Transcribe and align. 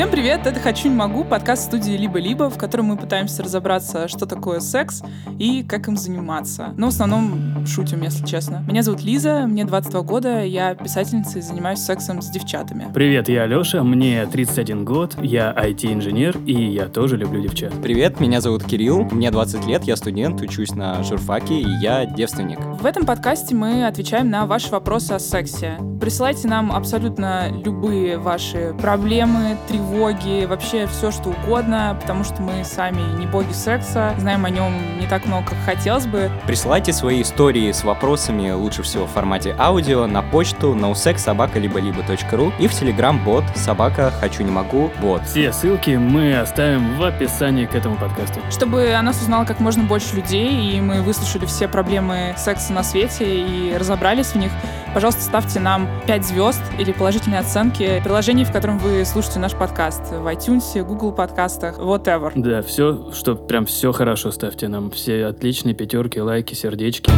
Всем 0.00 0.10
привет, 0.10 0.46
это 0.46 0.58
«Хочу, 0.60 0.88
не 0.88 0.94
могу», 0.94 1.24
подкаст 1.24 1.64
студии 1.64 1.92
«Либо-либо», 1.92 2.48
в 2.48 2.56
котором 2.56 2.86
мы 2.86 2.96
пытаемся 2.96 3.42
разобраться, 3.42 4.08
что 4.08 4.24
такое 4.24 4.60
секс 4.60 5.02
и 5.38 5.62
как 5.62 5.88
им 5.88 5.98
заниматься. 5.98 6.72
Но 6.78 6.86
в 6.86 6.88
основном 6.88 7.66
шутим, 7.66 8.00
если 8.00 8.24
честно. 8.24 8.64
Меня 8.66 8.82
зовут 8.82 9.02
Лиза, 9.02 9.44
мне 9.46 9.66
22 9.66 10.00
года, 10.00 10.42
я 10.42 10.74
писательница 10.74 11.40
и 11.40 11.42
занимаюсь 11.42 11.80
сексом 11.80 12.22
с 12.22 12.30
девчатами. 12.30 12.86
Привет, 12.94 13.28
я 13.28 13.42
Алёша, 13.42 13.82
мне 13.82 14.24
31 14.24 14.86
год, 14.86 15.18
я 15.20 15.52
IT-инженер 15.52 16.38
и 16.46 16.54
я 16.54 16.86
тоже 16.86 17.18
люблю 17.18 17.42
девчат. 17.42 17.74
Привет, 17.82 18.20
меня 18.20 18.40
зовут 18.40 18.64
Кирилл, 18.64 19.04
мне 19.10 19.30
20 19.30 19.66
лет, 19.66 19.84
я 19.84 19.96
студент, 19.96 20.40
учусь 20.40 20.74
на 20.74 21.02
журфаке 21.02 21.60
и 21.60 21.68
я 21.82 22.06
девственник. 22.06 22.58
В 22.58 22.86
этом 22.86 23.04
подкасте 23.04 23.54
мы 23.54 23.86
отвечаем 23.86 24.30
на 24.30 24.46
ваши 24.46 24.70
вопросы 24.70 25.12
о 25.12 25.18
сексе. 25.18 25.76
Присылайте 26.00 26.48
нам 26.48 26.72
абсолютно 26.72 27.52
любые 27.52 28.16
ваши 28.16 28.74
проблемы, 28.80 29.58
тревоги, 29.68 29.89
вообще 29.90 30.86
все 30.86 31.10
что 31.10 31.30
угодно, 31.30 31.96
потому 32.00 32.24
что 32.24 32.42
мы 32.42 32.64
сами 32.64 33.00
не 33.18 33.26
боги 33.26 33.52
секса, 33.52 34.14
знаем 34.18 34.44
о 34.44 34.50
нем 34.50 34.72
не 34.98 35.06
так 35.06 35.26
много, 35.26 35.50
как 35.50 35.58
хотелось 35.64 36.06
бы. 36.06 36.30
Присылайте 36.46 36.92
свои 36.92 37.22
истории 37.22 37.70
с 37.72 37.84
вопросами, 37.84 38.50
лучше 38.50 38.82
всего 38.82 39.06
в 39.06 39.10
формате 39.10 39.54
аудио, 39.58 40.06
на 40.06 40.22
почту 40.22 40.74
nausexsobaka-либо-либо.ру 40.74 42.52
и 42.58 42.66
в 42.66 42.74
телеграм-бот 42.74 43.44
собака 43.54 44.12
хочу 44.20 44.42
не 44.42 44.50
могу 44.50 44.90
бот. 45.00 45.22
Все 45.24 45.52
ссылки 45.52 45.90
мы 45.90 46.38
оставим 46.38 46.96
в 46.96 47.02
описании 47.02 47.66
к 47.66 47.74
этому 47.74 47.96
подкасту. 47.96 48.40
Чтобы 48.50 48.92
о 48.92 49.02
нас 49.02 49.20
узнало 49.20 49.44
как 49.44 49.60
можно 49.60 49.84
больше 49.84 50.16
людей, 50.16 50.76
и 50.76 50.80
мы 50.80 51.02
выслушали 51.02 51.46
все 51.46 51.68
проблемы 51.68 52.34
секса 52.36 52.72
на 52.72 52.82
свете 52.82 53.24
и 53.26 53.76
разобрались 53.76 54.28
в 54.28 54.36
них, 54.36 54.50
пожалуйста, 54.94 55.22
ставьте 55.22 55.60
нам 55.60 55.88
5 56.06 56.24
звезд 56.24 56.60
или 56.78 56.92
положительные 56.92 57.40
оценки 57.40 58.00
в 58.00 58.02
приложении, 58.02 58.44
в 58.44 58.52
котором 58.52 58.78
вы 58.78 59.04
слушаете 59.04 59.38
наш 59.38 59.54
подкаст. 59.54 60.02
В 60.10 60.26
iTunes, 60.26 60.82
Google 60.82 61.12
подкастах, 61.12 61.78
whatever. 61.78 62.32
Да, 62.34 62.62
все, 62.62 63.12
что 63.12 63.34
прям 63.36 63.66
все 63.66 63.92
хорошо 63.92 64.30
ставьте 64.30 64.68
нам. 64.68 64.90
Все 64.90 65.26
отличные 65.26 65.74
пятерки, 65.74 66.20
лайки, 66.20 66.54
сердечки. 66.54 67.10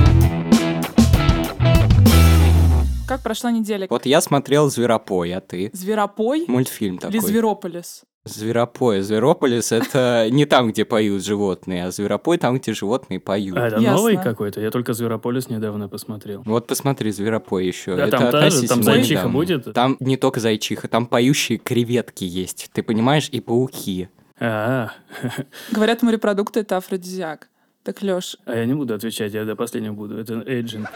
Как 3.06 3.20
прошла 3.20 3.50
неделя? 3.50 3.86
Вот 3.90 4.06
я 4.06 4.20
смотрел 4.20 4.70
«Зверопой», 4.70 5.34
а 5.34 5.40
ты? 5.40 5.70
Зверопой 5.74 6.44
Мультфильм 6.48 6.96
такой. 6.98 7.16
или 7.16 7.18
Зверополис? 7.22 8.04
Зверопой. 8.24 9.00
Зверополис— 9.00 9.72
это 9.72 10.28
не 10.32 10.46
там, 10.46 10.70
где 10.70 10.84
поют 10.84 11.24
животные, 11.24 11.86
а 11.86 11.90
Зверопой 11.90 12.38
там, 12.38 12.58
где 12.58 12.72
животные 12.72 13.18
поют. 13.18 13.56
А 13.56 13.66
это 13.66 13.76
Ясно. 13.80 13.96
новый 13.96 14.16
какой-то? 14.16 14.60
Я 14.60 14.70
только 14.70 14.92
Зверополис 14.92 15.48
недавно 15.48 15.88
посмотрел. 15.88 16.42
Вот 16.46 16.66
посмотри, 16.68 17.10
Зверопой 17.10 17.66
еще. 17.66 17.96
Да, 17.96 18.06
это 18.06 18.18
там 18.18 18.30
та 18.30 18.50
же, 18.50 18.68
там 18.68 18.82
зайчиха 18.82 19.12
недавно. 19.22 19.32
будет? 19.32 19.74
Там 19.74 19.96
не 19.98 20.16
только 20.16 20.38
зайчиха, 20.38 20.86
там 20.86 21.06
поющие 21.06 21.58
креветки 21.58 22.22
есть. 22.24 22.70
Ты 22.72 22.82
понимаешь? 22.84 23.28
И 23.32 23.40
пауки. 23.40 24.08
А, 24.38 24.90
Говорят, 25.72 26.02
морепродукты— 26.02 26.60
это 26.62 26.76
афродизиак. 26.76 27.48
Так, 27.82 28.00
Лёш, 28.02 28.36
а 28.44 28.54
я 28.56 28.64
не 28.64 28.74
буду 28.74 28.94
отвечать, 28.94 29.32
я 29.32 29.44
до 29.44 29.56
последнего 29.56 29.94
буду. 29.94 30.16
Это 30.16 30.34
edging. 30.46 30.88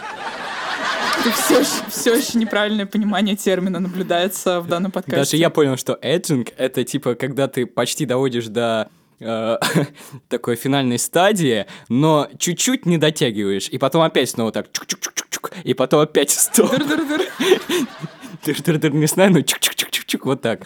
Ты 1.24 1.30
все, 1.30 1.62
все 1.88 2.14
еще 2.14 2.38
неправильное 2.38 2.86
понимание 2.86 3.36
термина 3.36 3.80
наблюдается 3.80 4.60
в 4.60 4.68
данном 4.68 4.92
подкасте. 4.92 5.16
Даже 5.16 5.36
я 5.36 5.50
понял, 5.50 5.76
что 5.76 5.98
edging— 6.00 6.48
это 6.56 6.84
типа, 6.84 7.14
когда 7.14 7.48
ты 7.48 7.66
почти 7.66 8.06
доводишь 8.06 8.46
до 8.46 8.88
э, 9.20 9.56
такой 10.28 10.56
финальной 10.56 10.98
стадии, 10.98 11.66
но 11.88 12.28
чуть-чуть 12.38 12.86
не 12.86 12.98
дотягиваешь, 12.98 13.68
и 13.68 13.78
потом 13.78 14.02
опять 14.02 14.30
снова 14.30 14.52
так 14.52 14.66
чук-чук-чук-чук, 14.72 15.52
и 15.64 15.74
потом 15.74 16.00
опять 16.00 16.30
стоп. 16.30 16.70
Дыр-дыр-дыр. 18.44 18.78
Дыр-дыр-дыр, 18.78 18.94
не 18.94 19.06
знаю, 19.06 19.32
ну 19.32 19.38
чук-чук-чук-чук, 19.40 20.24
вот 20.24 20.42
так. 20.42 20.62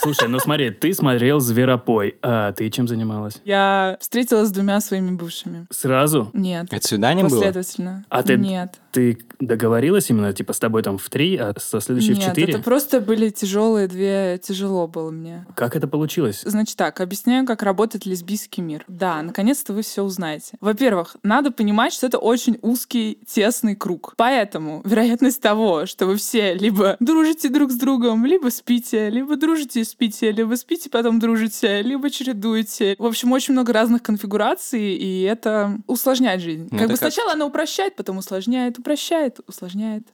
Слушай, 0.00 0.28
ну 0.28 0.38
смотри, 0.38 0.70
ты 0.70 0.94
смотрел 0.94 1.40
Зверопой, 1.40 2.16
а 2.22 2.52
ты 2.52 2.70
чем 2.70 2.86
занималась? 2.88 3.40
Я 3.44 3.96
встретилась 4.00 4.48
с 4.48 4.52
двумя 4.52 4.80
своими 4.80 5.10
бывшими. 5.10 5.66
Сразу? 5.70 6.30
Нет. 6.32 6.66
Это 6.70 6.86
свидание 6.86 7.24
было? 7.26 7.38
Последовательно. 7.40 8.04
А 8.08 8.22
ты- 8.22 8.36
Нет. 8.36 8.78
Ты 8.92 9.18
договорилась 9.38 10.08
именно, 10.10 10.32
типа, 10.32 10.52
с 10.54 10.58
тобой 10.58 10.82
там 10.82 10.96
в 10.98 11.08
три, 11.10 11.36
а 11.36 11.52
со 11.58 11.80
следующей 11.80 12.14
в 12.14 12.18
Нет, 12.18 12.28
четыре? 12.30 12.54
это 12.54 12.62
просто 12.62 13.00
были 13.00 13.28
тяжелые 13.28 13.86
две... 13.86 14.40
Тяжело 14.42 14.88
было 14.88 15.10
мне. 15.10 15.46
Как 15.54 15.76
это 15.76 15.86
получилось? 15.86 16.42
Значит 16.44 16.76
так, 16.76 17.00
объясняю, 17.00 17.44
как 17.46 17.62
работает 17.62 18.06
лесбийский 18.06 18.62
мир. 18.62 18.84
Да, 18.88 19.22
наконец-то 19.22 19.72
вы 19.74 19.82
все 19.82 20.02
узнаете. 20.02 20.56
Во-первых, 20.60 21.16
надо 21.22 21.50
понимать, 21.52 21.92
что 21.92 22.06
это 22.06 22.18
очень 22.18 22.58
узкий, 22.62 23.18
тесный 23.26 23.76
круг. 23.76 24.14
Поэтому 24.16 24.80
вероятность 24.84 25.42
того, 25.42 25.84
что 25.86 26.06
вы 26.06 26.16
все 26.16 26.54
либо 26.54 26.96
дружите 27.08 27.48
друг 27.48 27.70
с 27.72 27.76
другом, 27.76 28.26
либо 28.26 28.50
спите, 28.50 29.08
либо 29.10 29.36
дружите 29.36 29.80
и 29.80 29.84
спите, 29.84 30.30
либо 30.30 30.54
спите, 30.56 30.90
потом 30.90 31.18
дружите, 31.18 31.82
либо 31.82 32.10
чередуете. 32.10 32.94
В 32.98 33.06
общем, 33.06 33.32
очень 33.32 33.54
много 33.54 33.72
разных 33.72 34.02
конфигураций, 34.02 34.94
и 34.94 35.22
это 35.22 35.78
усложняет 35.86 36.40
жизнь. 36.42 36.68
Ну, 36.70 36.78
как 36.78 36.88
бы 36.88 36.92
как- 36.94 36.98
сначала 36.98 37.32
она 37.32 37.46
упрощает, 37.46 37.96
потом 37.96 38.18
усложняет, 38.18 38.78
упрощает, 38.78 39.40
усложняет. 39.46 40.04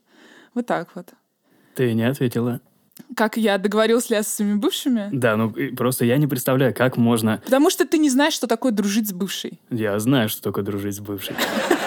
Вот 0.54 0.66
так 0.66 0.88
вот. 0.94 1.08
Ты 1.74 1.92
не 1.94 2.04
ответила. 2.08 2.60
Как 3.16 3.36
я 3.36 3.58
договорилась 3.58 4.08
ли 4.08 4.16
я 4.16 4.22
со 4.22 4.30
своими 4.30 4.54
бывшими? 4.54 5.08
Да, 5.12 5.36
ну 5.36 5.52
просто 5.76 6.04
я 6.04 6.16
не 6.16 6.28
представляю, 6.28 6.72
как 6.72 6.96
можно... 6.96 7.40
Потому 7.44 7.68
что 7.70 7.84
ты 7.86 7.98
не 7.98 8.08
знаешь, 8.08 8.34
что 8.34 8.46
такое 8.46 8.70
дружить 8.70 9.08
с 9.08 9.12
бывшей. 9.12 9.60
Я 9.70 9.98
знаю, 9.98 10.28
что 10.28 10.42
такое 10.42 10.62
дружить 10.62 10.94
с 10.94 11.00
бывшей. 11.00 11.34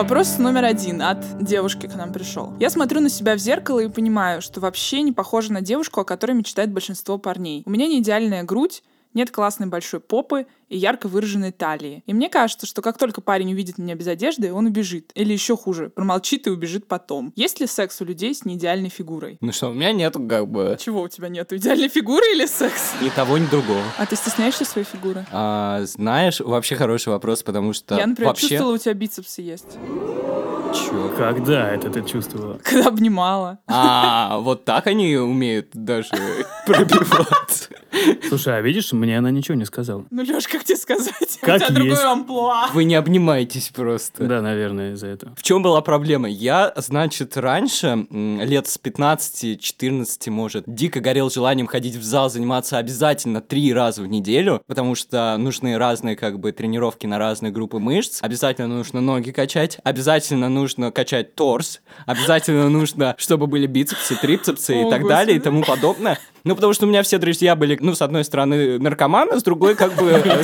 Вопрос 0.00 0.38
номер 0.38 0.64
один 0.64 1.02
от 1.02 1.44
девушки 1.44 1.86
к 1.86 1.94
нам 1.94 2.10
пришел. 2.10 2.54
Я 2.58 2.70
смотрю 2.70 3.00
на 3.02 3.10
себя 3.10 3.34
в 3.34 3.38
зеркало 3.38 3.80
и 3.80 3.88
понимаю, 3.90 4.40
что 4.40 4.58
вообще 4.58 5.02
не 5.02 5.12
похожа 5.12 5.52
на 5.52 5.60
девушку, 5.60 6.00
о 6.00 6.04
которой 6.04 6.32
мечтает 6.32 6.72
большинство 6.72 7.18
парней. 7.18 7.62
У 7.66 7.70
меня 7.70 7.86
не 7.86 7.98
идеальная 7.98 8.42
грудь, 8.42 8.82
нет 9.14 9.30
классной 9.30 9.66
большой 9.66 10.00
попы 10.00 10.46
и 10.68 10.76
ярко 10.76 11.08
выраженной 11.08 11.52
талии. 11.52 12.02
И 12.06 12.14
мне 12.14 12.28
кажется, 12.28 12.66
что 12.66 12.80
как 12.82 12.96
только 12.98 13.20
парень 13.20 13.52
увидит 13.52 13.78
меня 13.78 13.94
без 13.94 14.06
одежды, 14.06 14.52
он 14.52 14.66
убежит. 14.66 15.10
Или 15.14 15.32
еще 15.32 15.56
хуже, 15.56 15.90
промолчит 15.90 16.46
и 16.46 16.50
убежит 16.50 16.86
потом. 16.86 17.32
Есть 17.36 17.60
ли 17.60 17.66
секс 17.66 18.00
у 18.00 18.04
людей 18.04 18.34
с 18.34 18.44
неидеальной 18.44 18.88
фигурой? 18.88 19.38
Ну 19.40 19.52
что, 19.52 19.70
у 19.70 19.74
меня 19.74 19.92
нету 19.92 20.24
как 20.26 20.48
бы 20.48 20.76
Чего 20.80 21.02
у 21.02 21.08
тебя 21.08 21.28
нет? 21.28 21.52
Идеальной 21.52 21.88
фигуры 21.88 22.24
или 22.34 22.46
секс? 22.46 22.92
ни 23.00 23.08
того, 23.08 23.38
ни 23.38 23.46
другого. 23.46 23.82
А 23.98 24.06
ты 24.06 24.16
стесняешься 24.16 24.64
своей 24.64 24.86
фигуры? 24.86 25.26
А, 25.32 25.82
знаешь, 25.84 26.40
вообще 26.40 26.76
хороший 26.76 27.08
вопрос, 27.08 27.42
потому 27.42 27.72
что 27.72 27.96
Я, 27.96 28.06
например, 28.06 28.28
вообще... 28.30 28.48
чувствовала, 28.48 28.74
у 28.74 28.78
тебя 28.78 28.94
бицепсы 28.94 29.42
есть. 29.42 29.78
Чё? 30.72 31.12
Когда 31.16 31.70
это 31.70 31.90
ты 31.90 32.02
чувствовала? 32.02 32.58
Когда 32.62 32.88
обнимала. 32.88 33.58
А, 33.66 34.38
вот 34.38 34.64
так 34.64 34.86
они 34.86 35.16
умеют 35.16 35.70
даже 35.72 36.10
пробиваться. 36.66 37.70
Слушай, 38.28 38.58
а 38.58 38.60
видишь, 38.60 38.92
мне 38.92 39.18
она 39.18 39.30
ничего 39.30 39.56
не 39.56 39.64
сказала. 39.64 40.04
Ну, 40.10 40.22
Лёш, 40.22 40.46
как 40.48 40.64
тебе 40.64 40.76
сказать? 40.76 41.38
Как 41.40 41.56
у 41.56 41.58
тебя 41.58 41.74
другое 41.74 41.90
есть. 41.92 42.04
амплуа. 42.04 42.68
Вы 42.72 42.84
не 42.84 42.94
обнимаетесь 42.94 43.70
просто. 43.70 44.24
Да, 44.24 44.42
наверное, 44.42 44.92
из-за 44.92 45.08
этого. 45.08 45.34
В 45.36 45.42
чем 45.42 45.62
была 45.62 45.80
проблема? 45.80 46.28
Я, 46.28 46.72
значит, 46.76 47.36
раньше, 47.36 48.06
лет 48.10 48.68
с 48.68 48.78
15-14, 48.82 50.30
может, 50.30 50.64
дико 50.66 51.00
горел 51.00 51.30
желанием 51.30 51.66
ходить 51.66 51.96
в 51.96 52.02
зал, 52.02 52.30
заниматься 52.30 52.78
обязательно 52.78 53.40
три 53.40 53.72
раза 53.72 54.02
в 54.02 54.06
неделю, 54.06 54.62
потому 54.66 54.94
что 54.94 55.36
нужны 55.38 55.78
разные, 55.78 56.16
как 56.16 56.38
бы, 56.38 56.52
тренировки 56.52 57.06
на 57.06 57.18
разные 57.18 57.52
группы 57.52 57.78
мышц. 57.78 58.18
Обязательно 58.22 58.68
нужно 58.68 59.00
ноги 59.00 59.30
качать, 59.30 59.78
обязательно 59.84 60.48
нужно 60.48 60.92
качать 60.92 61.34
торс, 61.34 61.80
обязательно 62.06 62.68
нужно, 62.68 63.14
чтобы 63.18 63.46
были 63.46 63.66
бицепсы, 63.66 64.16
трицепсы 64.16 64.82
и 64.82 64.90
так 64.90 65.06
далее 65.06 65.36
и 65.36 65.40
тому 65.40 65.62
подобное. 65.62 66.18
Ну, 66.44 66.54
потому 66.54 66.72
что 66.72 66.86
у 66.86 66.88
меня 66.88 67.02
все 67.02 67.18
друзья 67.18 67.54
были, 67.54 67.78
ну, 67.80 67.94
с 67.94 68.02
одной 68.02 68.24
стороны, 68.24 68.78
наркоманы, 68.78 69.38
с 69.38 69.42
другой, 69.42 69.74
как 69.74 69.94
бы, 69.94 70.10
э, 70.24 70.42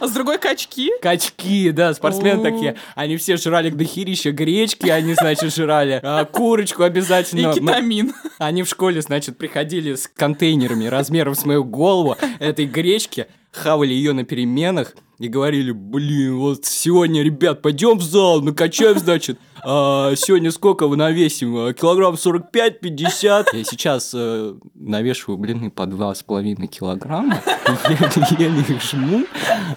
А 0.00 0.06
с 0.08 0.12
другой 0.12 0.38
качки? 0.38 0.90
Качки, 1.00 1.70
да, 1.70 1.94
спортсмены 1.94 2.42
такие. 2.42 2.76
Они 2.94 3.16
все 3.16 3.36
жрали 3.36 3.70
дохерища 3.70 4.32
гречки, 4.32 4.88
они, 4.88 5.14
значит, 5.14 5.54
жрали 5.54 6.00
а, 6.02 6.24
курочку 6.24 6.82
И 6.82 6.86
обязательно. 6.86 7.48
Мы- 7.48 7.54
кетамин. 7.54 8.14
Они 8.38 8.62
в 8.62 8.68
школе, 8.68 9.00
значит, 9.00 9.38
приходили 9.38 9.94
с 9.94 10.08
контейнерами 10.08 10.86
размером 10.86 11.34
с 11.34 11.44
мою 11.44 11.64
голову 11.64 12.16
этой 12.38 12.66
гречки, 12.66 13.26
хавали 13.52 13.94
ее 13.94 14.12
на 14.12 14.24
переменах 14.24 14.94
и 15.18 15.28
говорили, 15.28 15.72
блин, 15.72 16.36
вот 16.36 16.66
сегодня, 16.66 17.22
ребят, 17.22 17.62
пойдем 17.62 17.98
в 17.98 18.02
зал, 18.02 18.42
накачаем, 18.42 18.98
значит. 18.98 19.38
А, 19.68 20.14
сегодня 20.14 20.52
сколько 20.52 20.86
вы 20.86 20.96
навесим? 20.96 21.56
А, 21.56 21.72
Килограмм 21.72 22.14
45-50. 22.14 23.46
Я 23.52 23.64
сейчас 23.64 24.12
э, 24.14 24.54
навешиваю 24.76 25.38
блины 25.38 25.72
по 25.72 25.82
2,5 25.82 26.66
килограмма, 26.68 27.42
еле 28.38 28.60
их 28.60 28.80
жму. 28.80 29.26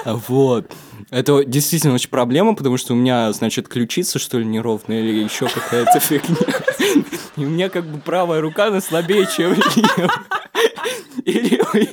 Вот. 0.05 0.71
Это 1.09 1.43
действительно 1.43 1.95
очень 1.95 2.11
проблема, 2.11 2.53
потому 2.53 2.77
что 2.77 2.93
у 2.93 2.97
меня, 2.97 3.33
значит, 3.33 3.67
ключица, 3.67 4.19
что 4.19 4.37
ли, 4.37 4.45
неровная 4.45 4.99
или 4.99 5.23
еще 5.23 5.47
какая-то 5.47 5.99
фигня. 5.99 6.37
И 7.35 7.43
у 7.43 7.49
меня 7.49 7.69
как 7.69 7.87
бы 7.87 7.97
правая 7.97 8.41
рука, 8.41 8.67
она 8.67 8.81
слабее, 8.81 9.27
чем 9.35 9.55
левая. 11.25 11.87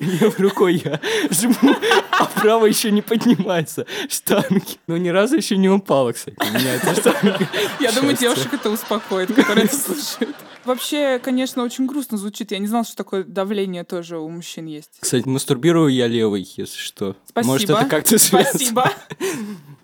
Левой 0.20 0.34
рукой 0.38 0.82
я 0.82 0.98
жму, 1.30 1.76
а 2.12 2.24
правая 2.24 2.70
еще 2.70 2.90
не 2.90 3.02
поднимается 3.02 3.84
штанги. 4.08 4.78
Ну, 4.86 4.96
ни 4.96 5.10
разу 5.10 5.36
еще 5.36 5.58
не 5.58 5.68
упала, 5.68 6.12
кстати, 6.12 6.36
у 6.40 6.58
меня 6.58 6.76
эта 6.76 6.94
штанга. 6.94 7.48
Я 7.80 7.92
думаю, 7.92 8.16
девушек 8.16 8.54
это 8.54 8.70
успокоит, 8.70 9.34
которые 9.34 9.66
это 9.66 9.76
слушают. 9.76 10.34
Вообще, 10.64 11.18
конечно, 11.18 11.62
очень 11.62 11.86
грустно 11.86 12.16
звучит. 12.16 12.50
Я 12.50 12.58
не 12.58 12.66
знала, 12.66 12.84
что 12.84 12.96
такое 12.96 13.24
давление 13.24 13.84
тоже 13.84 14.18
у 14.18 14.28
мужчин 14.28 14.66
есть. 14.66 14.90
Кстати, 15.00 15.28
мастурбирую 15.28 15.92
я 15.92 16.06
левой, 16.06 16.48
если 16.56 16.78
что. 16.78 17.16
Спасибо. 17.26 17.52
Может, 17.52 17.70
это 17.70 17.84
как-то 17.84 18.18
связано? 18.18 18.58
Спасибо. 18.58 18.92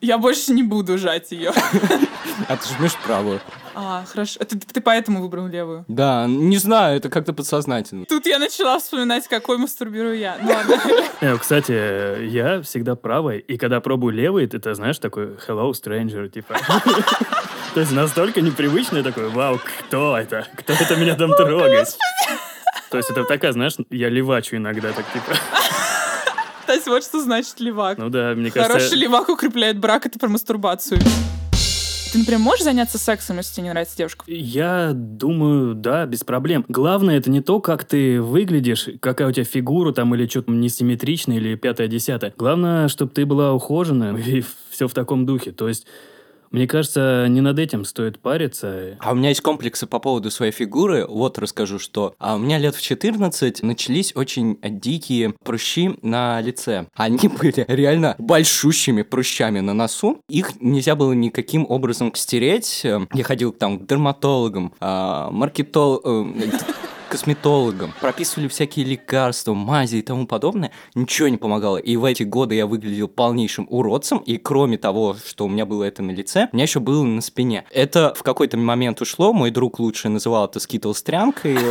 Я 0.00 0.18
больше 0.18 0.52
не 0.52 0.62
буду 0.62 0.98
жать 0.98 1.32
ее. 1.32 1.52
А 2.48 2.56
ты 2.56 2.68
жмешь 2.76 2.96
правую. 3.04 3.40
А, 3.74 4.04
хорошо. 4.06 4.40
Ты, 4.40 4.58
ты 4.58 4.80
поэтому 4.80 5.22
выбрал 5.22 5.46
левую. 5.46 5.84
Да, 5.88 6.26
не 6.28 6.58
знаю, 6.58 6.98
это 6.98 7.08
как-то 7.08 7.32
подсознательно. 7.32 8.04
Тут 8.06 8.26
я 8.26 8.38
начала 8.38 8.78
вспоминать, 8.78 9.26
какой 9.26 9.58
мастурбирую 9.58 10.18
я. 10.18 10.36
Ну 10.42 10.50
ладно. 10.52 10.80
Э, 11.20 11.36
Кстати, 11.38 12.24
я 12.26 12.62
всегда 12.62 12.94
правой, 12.94 13.38
и 13.38 13.56
когда 13.56 13.80
пробую 13.80 14.14
левый, 14.14 14.46
ты, 14.46 14.58
ты 14.58 14.74
знаешь, 14.74 14.98
такой 14.98 15.36
hello, 15.46 15.70
stranger, 15.72 16.28
типа. 16.28 16.56
То 17.74 17.80
есть 17.80 17.92
настолько 17.92 18.40
непривычно, 18.40 18.98
я 18.98 19.02
такой, 19.02 19.28
вау, 19.28 19.58
кто 19.80 20.16
это? 20.16 20.46
Кто 20.56 20.72
это 20.72 20.96
меня 20.96 21.14
там 21.16 21.34
трогает? 21.34 21.88
То 22.90 22.98
есть 22.98 23.10
это 23.10 23.24
такая, 23.24 23.52
знаешь, 23.52 23.74
я 23.90 24.08
левачу 24.08 24.56
иногда, 24.56 24.92
так 24.92 25.04
типа. 25.12 25.36
Есть 26.86 26.88
вот 26.88 27.02
что 27.02 27.20
значит 27.20 27.58
левак. 27.58 27.98
Ну 27.98 28.10
да, 28.10 28.32
мне 28.36 28.48
кажется... 28.48 28.78
Хороший 28.78 28.96
левак 28.96 29.28
укрепляет 29.28 29.76
брак, 29.76 30.06
это 30.06 30.20
про 30.20 30.28
мастурбацию. 30.28 31.00
Ты, 32.12 32.18
например, 32.18 32.38
можешь 32.38 32.62
заняться 32.62 32.96
сексом, 32.96 33.38
если 33.38 33.54
тебе 33.54 33.64
не 33.64 33.70
нравится 33.70 33.96
девушка? 33.96 34.24
Я 34.28 34.92
думаю, 34.94 35.74
да, 35.74 36.06
без 36.06 36.22
проблем. 36.22 36.64
Главное, 36.68 37.18
это 37.18 37.28
не 37.28 37.40
то, 37.40 37.60
как 37.60 37.84
ты 37.84 38.22
выглядишь, 38.22 38.88
какая 39.00 39.26
у 39.26 39.32
тебя 39.32 39.44
фигура 39.44 39.92
там, 39.92 40.14
или 40.14 40.28
что-то 40.28 40.52
несимметричное, 40.52 41.38
или 41.38 41.56
пятое-десятое. 41.56 42.32
Главное, 42.36 42.86
чтобы 42.86 43.10
ты 43.10 43.26
была 43.26 43.52
ухожена, 43.52 44.16
и 44.24 44.44
все 44.70 44.86
в 44.86 44.94
таком 44.94 45.26
духе. 45.26 45.50
То 45.50 45.66
есть, 45.66 45.88
мне 46.50 46.66
кажется, 46.66 47.26
не 47.28 47.40
над 47.40 47.58
этим 47.58 47.84
стоит 47.84 48.18
париться. 48.18 48.96
А 49.00 49.12
у 49.12 49.14
меня 49.14 49.30
есть 49.30 49.40
комплексы 49.40 49.86
по 49.86 49.98
поводу 49.98 50.30
своей 50.30 50.52
фигуры. 50.52 51.06
Вот 51.06 51.38
расскажу, 51.38 51.78
что 51.78 52.14
а 52.18 52.36
у 52.36 52.38
меня 52.38 52.58
лет 52.58 52.74
в 52.74 52.82
14 52.82 53.62
начались 53.62 54.14
очень 54.14 54.58
дикие 54.62 55.34
прыщи 55.44 55.98
на 56.02 56.40
лице. 56.40 56.86
Они 56.94 57.18
были 57.28 57.64
реально 57.68 58.14
большущими 58.18 59.02
прыщами 59.02 59.60
на 59.60 59.74
носу. 59.74 60.20
Их 60.28 60.60
нельзя 60.60 60.96
было 60.96 61.12
никаким 61.12 61.66
образом 61.68 62.14
стереть. 62.14 62.82
Я 62.84 63.24
ходил 63.24 63.52
там 63.52 63.78
к 63.78 63.86
дерматологам, 63.86 64.72
а, 64.80 65.30
маркетол... 65.30 66.00
э, 66.04 66.50
косметологам, 67.08 67.92
прописывали 68.00 68.48
всякие 68.48 68.84
лекарства, 68.84 69.54
мази 69.54 69.96
и 69.96 70.02
тому 70.02 70.26
подобное, 70.26 70.72
ничего 70.94 71.28
не 71.28 71.36
помогало. 71.36 71.76
И 71.76 71.96
в 71.96 72.04
эти 72.04 72.22
годы 72.22 72.54
я 72.54 72.66
выглядел 72.66 73.08
полнейшим 73.08 73.66
уродцем, 73.70 74.18
и 74.18 74.36
кроме 74.36 74.78
того, 74.78 75.16
что 75.24 75.46
у 75.46 75.48
меня 75.48 75.66
было 75.66 75.84
это 75.84 76.02
на 76.02 76.10
лице, 76.10 76.48
у 76.52 76.56
меня 76.56 76.64
еще 76.64 76.80
было 76.80 77.02
на 77.02 77.20
спине. 77.20 77.64
Это 77.70 78.14
в 78.16 78.22
какой-то 78.22 78.56
момент 78.56 79.00
ушло, 79.00 79.32
мой 79.32 79.50
друг 79.50 79.78
лучше 79.78 80.08
называл 80.08 80.46
это 80.46 80.60
скитл-стрянкой. 80.60 81.56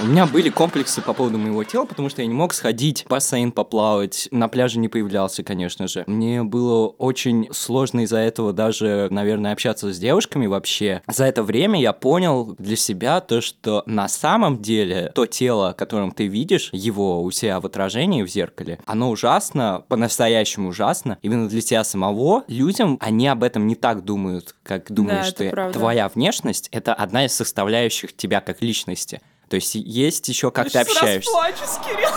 У 0.00 0.06
меня 0.06 0.26
были 0.26 0.48
комплексы 0.48 1.02
по 1.02 1.12
поводу 1.12 1.38
моего 1.38 1.64
тела, 1.64 1.84
потому 1.84 2.08
что 2.08 2.22
я 2.22 2.28
не 2.28 2.34
мог 2.34 2.54
сходить 2.54 3.02
в 3.04 3.08
бассейн 3.08 3.50
поплавать, 3.50 4.28
на 4.30 4.46
пляже 4.46 4.78
не 4.78 4.88
появлялся, 4.88 5.42
конечно 5.42 5.88
же. 5.88 6.04
Мне 6.06 6.44
было 6.44 6.86
очень 6.86 7.48
сложно 7.52 8.02
из-за 8.02 8.18
этого 8.18 8.52
даже, 8.52 9.08
наверное, 9.10 9.52
общаться 9.52 9.92
с 9.92 9.98
девушками 9.98 10.46
вообще. 10.46 11.02
За 11.08 11.24
это 11.24 11.42
время 11.42 11.80
я 11.80 11.92
понял 11.92 12.54
для 12.58 12.76
себя 12.76 13.20
то, 13.20 13.40
что 13.40 13.82
на 13.86 14.06
самом 14.06 14.27
деле 14.60 15.12
то 15.14 15.26
тело, 15.26 15.74
которым 15.76 16.12
ты 16.12 16.26
видишь, 16.26 16.70
его 16.72 17.22
у 17.22 17.30
себя 17.30 17.60
в 17.60 17.66
отражении 17.66 18.22
в 18.22 18.28
зеркале, 18.28 18.78
оно 18.86 19.10
ужасно, 19.10 19.84
по-настоящему 19.88 20.68
ужасно. 20.70 21.18
Именно 21.22 21.48
для 21.48 21.60
тебя 21.60 21.84
самого 21.84 22.44
людям 22.48 22.98
они 23.00 23.26
об 23.28 23.42
этом 23.42 23.66
не 23.66 23.74
так 23.74 24.04
думают, 24.04 24.54
как 24.62 24.90
думаешь 24.92 25.28
это 25.28 25.36
ты. 25.38 25.50
правда. 25.50 25.78
Твоя 25.78 26.08
внешность— 26.08 26.68
это 26.72 26.94
одна 26.94 27.24
из 27.26 27.32
составляющих 27.34 28.16
тебя 28.16 28.40
как 28.40 28.62
личности. 28.62 29.20
То 29.48 29.56
есть 29.56 29.74
есть 29.74 30.28
еще 30.28 30.50
как 30.50 30.70
ты 30.70 30.78
Я 30.78 30.84
сейчас 30.84 30.96
общаешься. 30.96 31.30
расплачусь, 31.30 31.78
Кирилл. 31.86 32.08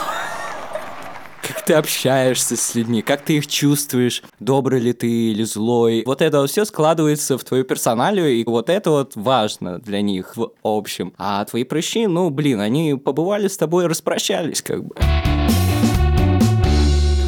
Ты 1.66 1.74
общаешься 1.74 2.58
с 2.58 2.75
людьми, 2.75 3.02
как 3.02 3.22
ты 3.22 3.38
их 3.38 3.48
чувствуешь, 3.48 4.24
добрый 4.40 4.80
ли 4.80 4.94
ты 4.94 5.08
или 5.08 5.44
злой. 5.44 6.04
Вот 6.06 6.22
это 6.22 6.46
все 6.48 6.66
складывается 6.66 7.38
в 7.38 7.44
твою 7.44 7.63
персоналию, 7.63 8.30
и 8.30 8.44
вот 8.44 8.69
это 8.69 8.90
вот 8.90 9.16
важно 9.16 9.80
для 9.80 10.02
них 10.02 10.36
в 10.36 10.52
общем. 10.63 11.13
А 11.18 11.46
твои 11.46 11.63
прыщи, 11.63 12.08
ну, 12.08 12.30
блин, 12.30 12.60
они 12.60 12.96
побывали 12.96 13.48
с 13.48 13.58
тобой 13.58 13.88
распрощались 13.88 14.62
как 14.62 14.84
бы. 14.84 14.96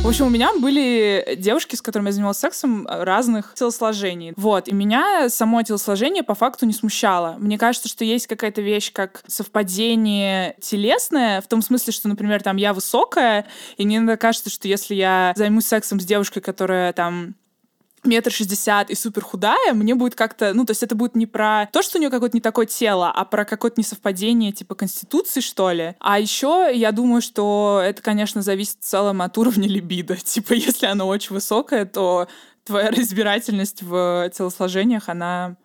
В 0.04 0.08
общем, 0.08 0.28
у 0.28 0.30
меня 0.30 0.52
были 0.60 1.36
девушки, 1.38 1.78
с 1.78 1.82
которыми 1.82 2.10
я 2.10 2.12
занималась 2.12 2.38
сексом 2.38 2.86
разных 2.90 3.54
телосложений. 3.56 4.34
Вот, 4.36 4.68
и 4.68 4.74
меня 4.74 5.30
само 5.30 5.64
телосложение 5.64 6.24
по 6.24 6.36
факту 6.36 6.66
не 6.66 6.74
смущало. 6.74 7.38
Мне 7.40 7.58
кажется, 7.58 7.88
что 7.88 8.04
есть 8.04 8.28
какая-то 8.28 8.62
вещь, 8.62 8.92
как 8.92 9.24
совпадение 9.28 10.58
телесное, 10.60 11.40
в 11.40 11.48
том 11.48 11.62
смысле, 11.62 11.94
что, 11.94 12.10
например, 12.10 12.44
там 12.44 12.58
я 12.58 12.74
высокая, 12.74 13.48
и 13.78 13.86
мне 13.86 14.18
кажется, 14.18 14.50
что 14.50 14.68
если 14.68 14.94
я 14.94 15.32
займусь 15.38 15.68
сексом 15.68 16.02
с 16.02 16.06
девушкой, 16.06 16.42
которая 16.42 16.92
там 16.92 17.36
метр 18.06 18.32
шестьдесят 18.32 18.90
и 18.90 18.96
супер 18.96 19.24
худая, 19.24 19.74
мне 19.74 19.96
будет 19.96 20.16
как-то, 20.16 20.54
ну, 20.54 20.66
то 20.66 20.72
есть 20.72 20.84
это 20.84 20.96
будет 20.96 21.16
не 21.16 21.26
про 21.26 21.68
то, 21.72 21.82
что 21.82 21.98
у 21.98 22.02
нее 22.02 22.10
какое-то 22.10 22.36
не 22.36 22.42
такое 22.42 22.66
тело, 22.66 23.12
а 23.12 23.26
про 23.26 23.46
какое-то 23.46 23.80
несовпадение, 23.80 24.52
типа, 24.52 24.76
конституции, 24.76 25.42
что 25.42 25.72
ли. 25.72 25.96
А 26.00 26.20
еще 26.20 26.70
я 26.74 26.92
думаю, 26.92 27.22
что 27.22 27.82
это, 27.84 28.02
конечно, 28.02 28.42
зависит 28.42 28.78
в 28.80 28.86
целом 28.86 29.22
от 29.22 29.38
уровня 29.38 29.68
либидо. 29.68 30.16
Типа, 30.24 30.54
если 30.54 30.86
оно 30.86 31.08
очень 31.08 31.34
высокое, 31.34 31.86
то 31.86 32.28
твоя 32.64 32.92
разбирательность 32.92 33.82
в 33.82 34.32
телосложениях, 34.36 35.10
она 35.10 35.58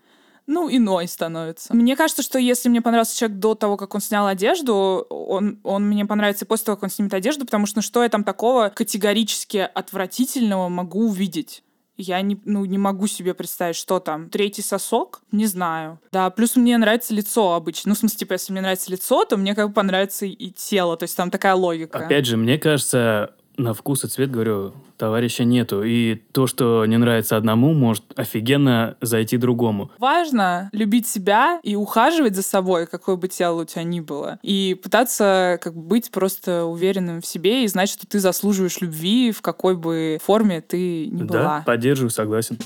ну, 0.48 0.68
иной 0.70 1.06
становится. 1.08 1.74
Мне 1.74 1.94
кажется, 1.94 2.22
что 2.22 2.38
если 2.38 2.70
мне 2.70 2.80
понравился 2.80 3.16
человек 3.16 3.38
до 3.38 3.54
того, 3.54 3.76
как 3.76 3.94
он 3.94 4.00
снял 4.00 4.26
одежду, 4.26 5.06
он, 5.10 5.60
он 5.62 5.86
мне 5.86 6.06
понравится 6.06 6.46
и 6.46 6.48
после 6.48 6.64
того, 6.66 6.76
как 6.76 6.84
он 6.84 6.90
снимет 6.90 7.12
одежду, 7.12 7.44
потому 7.44 7.66
что 7.66 7.78
ну, 7.78 7.82
что 7.82 8.02
я 8.02 8.08
там 8.08 8.24
такого 8.24 8.70
категорически 8.70 9.68
отвратительного 9.72 10.70
могу 10.70 11.08
увидеть? 11.08 11.62
Я 11.98 12.22
не, 12.22 12.40
ну, 12.44 12.64
не 12.64 12.78
могу 12.78 13.08
себе 13.08 13.34
представить, 13.34 13.74
что 13.76 13.98
там. 13.98 14.30
Третий 14.30 14.62
сосок? 14.62 15.20
Не 15.32 15.46
знаю. 15.46 15.98
Да, 16.12 16.30
плюс 16.30 16.54
мне 16.54 16.78
нравится 16.78 17.12
лицо 17.12 17.54
обычно. 17.54 17.88
Ну, 17.90 17.94
в 17.96 17.98
смысле, 17.98 18.18
типа, 18.18 18.34
если 18.34 18.52
мне 18.52 18.60
нравится 18.62 18.90
лицо, 18.92 19.24
то 19.24 19.36
мне 19.36 19.54
как 19.56 19.68
бы 19.68 19.74
понравится 19.74 20.24
и- 20.24 20.50
тело. 20.50 20.96
То 20.96 21.02
есть 21.04 21.16
там 21.16 21.30
такая 21.30 21.54
логика. 21.54 21.98
Опять 21.98 22.26
же, 22.26 22.36
мне 22.36 22.56
кажется, 22.56 23.34
на 23.58 23.74
вкус 23.74 24.04
и 24.04 24.08
цвет, 24.08 24.30
говорю, 24.30 24.72
товарища 24.96 25.44
нету. 25.44 25.82
И 25.82 26.16
то, 26.32 26.46
что 26.46 26.86
не 26.86 26.96
нравится 26.96 27.36
одному, 27.36 27.74
может 27.74 28.04
офигенно 28.16 28.96
зайти 29.00 29.36
другому. 29.36 29.90
Важно 29.98 30.70
любить 30.72 31.06
себя 31.06 31.60
и 31.62 31.76
ухаживать 31.76 32.34
за 32.34 32.42
собой, 32.42 32.86
какое 32.86 33.16
бы 33.16 33.28
тело 33.28 33.62
у 33.62 33.64
тебя 33.64 33.82
ни 33.82 34.00
было. 34.00 34.38
И 34.42 34.78
пытаться 34.82 35.58
как 35.60 35.74
бы 35.74 35.82
быть 35.82 36.10
просто 36.10 36.64
уверенным 36.64 37.20
в 37.20 37.26
себе 37.26 37.64
и 37.64 37.68
знать, 37.68 37.90
что 37.90 38.06
ты 38.06 38.20
заслуживаешь 38.20 38.80
любви, 38.80 39.32
в 39.32 39.42
какой 39.42 39.76
бы 39.76 40.18
форме 40.22 40.60
ты 40.60 41.06
ни 41.06 41.22
была. 41.22 41.42
Да, 41.42 41.62
поддерживаю, 41.66 42.10
согласен. 42.10 42.58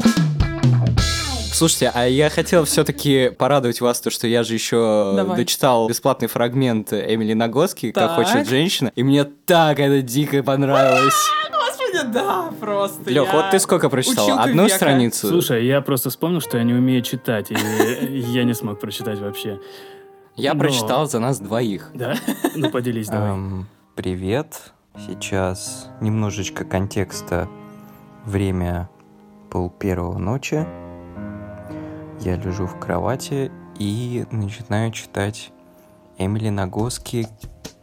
Слушайте, 1.63 1.93
а 1.95 2.07
я 2.09 2.29
хотел 2.29 2.65
все-таки 2.65 3.31
порадовать 3.39 3.81
вас, 3.81 4.01
то, 4.01 4.11
что 4.11 4.27
я 4.27 4.43
же 4.43 4.53
еще 4.55 5.13
Давай. 5.15 5.37
дочитал 5.37 5.89
бесплатный 5.89 6.27
фрагмент 6.27 6.93
Эмили 6.93 7.35
Нагоски 7.35 7.93
«Как 7.93 8.17
Так. 8.17 8.17
хочет 8.17 8.49
женщина», 8.49 8.91
и 8.97 9.05
мне 9.05 9.23
так 9.23 9.79
это 9.79 10.03
дико 10.03 10.43
понравилось. 10.43 11.15
Господи, 11.53 12.13
да, 12.13 12.51
просто. 12.59 13.09
Лех, 13.09 13.27
я 13.29 13.33
вот 13.33 13.51
ты 13.53 13.61
сколько 13.61 13.89
прочитал? 13.89 14.25
училка 14.25 14.43
Одну 14.43 14.65
века. 14.65 14.75
страницу? 14.75 15.29
Слушай, 15.29 15.65
я 15.65 15.81
просто 15.83 16.11
вспомнил, 16.11 16.41
что 16.41 16.59
я 16.59 16.65
не 16.65 16.75
умею 16.75 17.01
читать, 17.03 17.53
и 17.53 17.55
я 18.33 18.43
не 18.43 18.55
смог 18.55 18.81
прочитать 18.81 19.21
вообще. 19.21 19.61
Я 20.35 20.55
но- 20.55 20.59
прочитал 20.59 21.09
за 21.09 21.21
нас 21.21 21.39
двоих. 21.39 21.91
Да? 21.95 22.17
Ну, 22.57 22.71
поделись 22.71 23.07
давай. 23.07 23.31
Эм, 23.31 23.69
привет. 23.95 24.73
Сейчас 25.07 25.87
немножечко 26.01 26.65
контекста. 26.65 27.49
Время 28.25 28.91
пол 29.49 29.71
первого 29.71 30.19
ночи. 30.19 30.67
Я 32.25 32.37
лежу 32.37 32.67
в 32.67 32.79
кровати 32.79 33.51
и 33.81 34.25
начинаю 34.31 34.93
читать 34.93 35.51
Эмили 36.19 36.51
Нагоски 36.51 37.27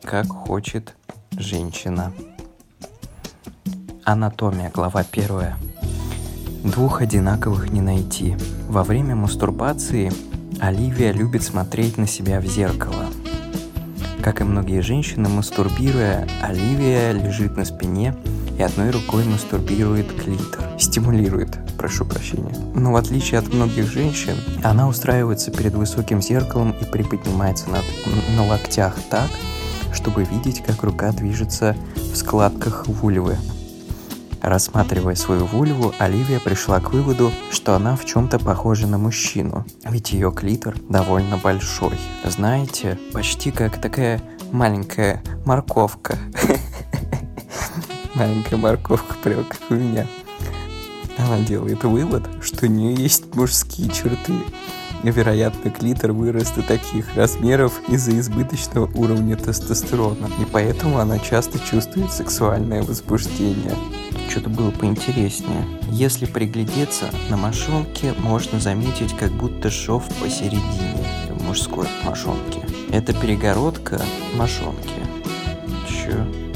«Как 0.02 0.28
хочет 0.28 0.96
женщина». 1.38 2.14
Анатомия, 4.06 4.72
глава 4.74 5.04
первая. 5.04 5.58
Двух 6.64 7.02
одинаковых 7.02 7.70
не 7.72 7.82
найти. 7.82 8.38
Во 8.70 8.84
время 8.84 9.14
мастурбации 9.14 10.10
Оливия 10.62 11.12
любит 11.12 11.44
смотреть 11.44 11.98
на 11.98 12.08
себя 12.08 12.40
в 12.40 12.46
зеркало. 12.46 13.08
Как 14.24 14.40
и 14.40 14.46
многие 14.46 14.80
женщины, 14.80 15.28
мастурбируя, 15.28 16.26
Оливия 16.42 17.12
лежит 17.12 17.58
на 17.58 17.66
спине 17.66 18.16
и 18.60 18.62
одной 18.62 18.92
рукой 18.92 19.24
мастурбирует 19.24 20.12
клитор. 20.22 20.66
Стимулирует, 20.78 21.58
прошу 21.78 22.04
прощения. 22.04 22.54
Но 22.76 22.92
в 22.92 22.98
отличие 22.98 23.40
от 23.40 23.54
многих 23.54 23.90
женщин, 23.90 24.36
она 24.64 24.90
устраивается 24.90 25.50
перед 25.50 25.74
высоким 25.74 26.22
зеркалом 26.22 26.72
и 26.72 26.84
приподнимается 26.84 27.70
на, 27.70 27.80
на 28.36 28.46
локтях 28.46 28.98
так, 29.10 29.30
чтобы 29.94 30.26
видеть, 30.26 30.62
как 30.62 30.84
рука 30.84 31.14
движется 31.14 31.78
в 31.96 32.18
складках 32.18 32.88
вульвы. 32.88 33.38
Рассматривая 34.42 35.16
свою 35.16 35.46
вульву, 35.46 35.94
Оливия 35.98 36.42
пришла 36.42 36.82
к 36.82 36.92
выводу, 36.92 37.32
что 37.52 37.76
она 37.76 37.96
в 37.96 38.06
чем-то 38.06 38.40
похожа 38.40 38.88
на 38.88 38.98
мужчину, 38.98 39.66
ведь 39.86 40.12
ее 40.12 40.34
клитор 40.34 40.76
довольно 40.90 41.38
большой. 41.38 41.98
Знаете, 42.26 43.00
почти 43.14 43.52
как 43.52 43.80
такая 43.80 44.22
маленькая 44.52 45.24
морковка. 45.46 46.18
Маленькая 48.20 48.58
морковка, 48.58 49.16
прям 49.24 49.46
как 49.46 49.62
у 49.70 49.76
меня. 49.76 50.06
Она 51.18 51.40
делает 51.40 51.86
вывод, 51.86 52.24
что 52.42 52.66
у 52.66 52.70
нее 52.70 52.94
есть 52.94 53.34
мужские 53.34 53.90
черты. 53.90 54.34
Вероятно, 55.04 55.72
клитор 55.72 56.12
вырос 56.12 56.52
до 56.52 56.62
таких 56.62 57.16
размеров 57.16 57.80
из-за 57.88 58.20
избыточного 58.20 58.92
уровня 58.94 59.38
тестостерона, 59.38 60.28
и 60.42 60.46
поэтому 60.52 61.00
она 61.00 61.18
часто 61.20 61.60
чувствует 61.60 62.12
сексуальное 62.12 62.84
возбуждение. 62.84 63.76
Что-то 64.30 64.50
было 64.50 64.72
поинтереснее. 64.72 65.66
Если 65.90 66.26
приглядеться, 66.26 67.06
на 67.30 67.38
мошонке 67.38 68.14
можно 68.20 68.60
заметить 68.60 69.16
как 69.16 69.32
будто 69.32 69.72
шов 69.72 70.04
посередине 70.22 71.08
мужской 71.48 71.88
мошонки. 72.04 72.60
Это 72.92 73.14
перегородка 73.14 74.02
мошонки. 74.36 74.90
Чё? 75.88 76.49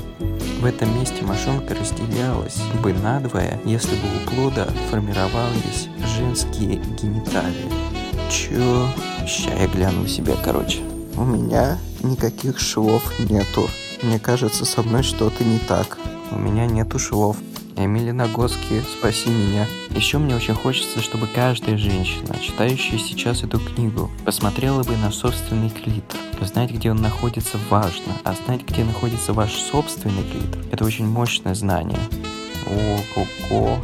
В 0.64 0.66
этом 0.66 0.98
месте 0.98 1.22
мошонка 1.24 1.76
разделялась 1.76 2.62
бы 2.82 2.94
надвое, 2.94 3.60
если 3.66 3.96
бы 3.96 4.08
у 4.16 4.30
плода 4.30 4.66
формировались 4.90 5.90
женские 6.16 6.78
гениталии. 7.02 7.70
Чё? 8.32 8.88
Ща 9.28 9.54
я 9.56 9.68
гляну 9.68 10.04
у 10.04 10.08
себя, 10.08 10.36
короче. 10.42 10.80
У 11.18 11.26
меня 11.26 11.80
никаких 12.02 12.62
швов 12.62 13.04
нету. 13.20 13.68
Мне 14.04 14.20
кажется, 14.20 14.64
со 14.64 14.84
мной 14.84 15.04
что-то 15.04 15.44
не 15.44 15.60
так. 15.60 15.98
У 16.32 16.40
меня 16.40 16.66
нету 16.66 16.98
швов. 16.98 17.36
Эмили 17.76 18.12
Нагоски, 18.12 18.86
спаси 18.98 19.32
меня. 19.32 19.68
Еще 19.90 20.18
мне 20.18 20.34
очень 20.34 20.56
хочется, 20.56 21.02
чтобы 21.02 21.28
каждая 21.28 21.78
женщина, 21.78 22.40
читающая 22.42 23.00
сейчас 23.00 23.44
эту 23.44 23.60
книгу, 23.60 24.10
посмотрела 24.24 24.84
бы 24.84 24.96
на 24.96 25.12
собственный 25.12 25.72
клитор. 25.72 26.22
Знать, 26.46 26.72
где 26.72 26.92
он 26.92 26.98
находится, 27.02 27.58
важно, 27.70 28.14
а 28.24 28.34
знать, 28.34 28.64
где 28.68 28.84
находится 28.84 29.34
ваш 29.34 29.54
собственный 29.54 30.24
клитор, 30.24 30.62
это 30.72 30.84
очень 30.84 31.08
мощное 31.08 31.56
знание. 31.56 31.98
Ого-го. 32.68 33.78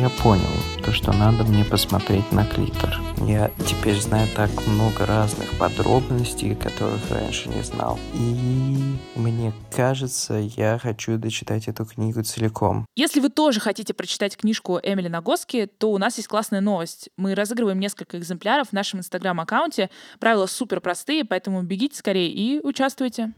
Я 0.00 0.08
понял, 0.08 0.48
то, 0.82 0.92
что 0.92 1.12
надо 1.12 1.44
мне 1.44 1.64
посмотреть 1.64 2.30
на 2.32 2.44
клитор. 2.44 3.00
Я 3.26 3.50
теперь 3.66 4.00
знаю 4.00 4.28
так 4.34 4.50
много 4.66 5.06
разных 5.06 5.56
подробностей, 5.58 6.54
которых 6.54 7.10
раньше 7.10 7.48
не 7.48 7.62
знал. 7.62 7.98
И 8.14 8.96
мне 9.14 9.52
кажется, 9.70 10.34
я 10.34 10.78
хочу 10.82 11.16
дочитать 11.18 11.68
эту 11.68 11.84
книгу 11.84 12.22
целиком. 12.22 12.86
Если 12.96 13.20
вы 13.20 13.28
тоже 13.28 13.60
хотите 13.60 13.94
прочитать 13.94 14.36
книжку 14.36 14.80
Эмили 14.82 15.08
Нагоски, 15.08 15.66
то 15.66 15.92
у 15.92 15.98
нас 15.98 16.16
есть 16.16 16.28
классная 16.28 16.60
новость. 16.60 17.10
Мы 17.16 17.34
разыгрываем 17.34 17.78
несколько 17.78 18.18
экземпляров 18.18 18.68
в 18.68 18.72
нашем 18.72 19.00
инстаграм-аккаунте. 19.00 19.90
Правила 20.18 20.46
супер 20.46 20.80
простые, 20.80 21.24
поэтому 21.24 21.62
бегите 21.62 21.96
скорее 21.96 22.30
и 22.30 22.60
участвуйте. 22.62 23.32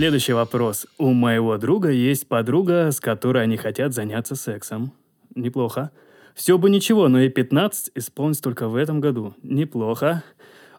Следующий 0.00 0.32
вопрос. 0.32 0.86
У 0.96 1.12
моего 1.12 1.58
друга 1.58 1.90
есть 1.90 2.26
подруга, 2.26 2.90
с 2.90 3.00
которой 3.00 3.42
они 3.42 3.58
хотят 3.58 3.92
заняться 3.92 4.34
сексом. 4.34 4.94
Неплохо. 5.34 5.90
Все 6.34 6.56
бы 6.56 6.70
ничего, 6.70 7.08
но 7.08 7.20
и 7.20 7.28
15 7.28 7.90
исполнится 7.94 8.42
только 8.42 8.68
в 8.68 8.76
этом 8.76 9.02
году. 9.02 9.34
Неплохо. 9.42 10.24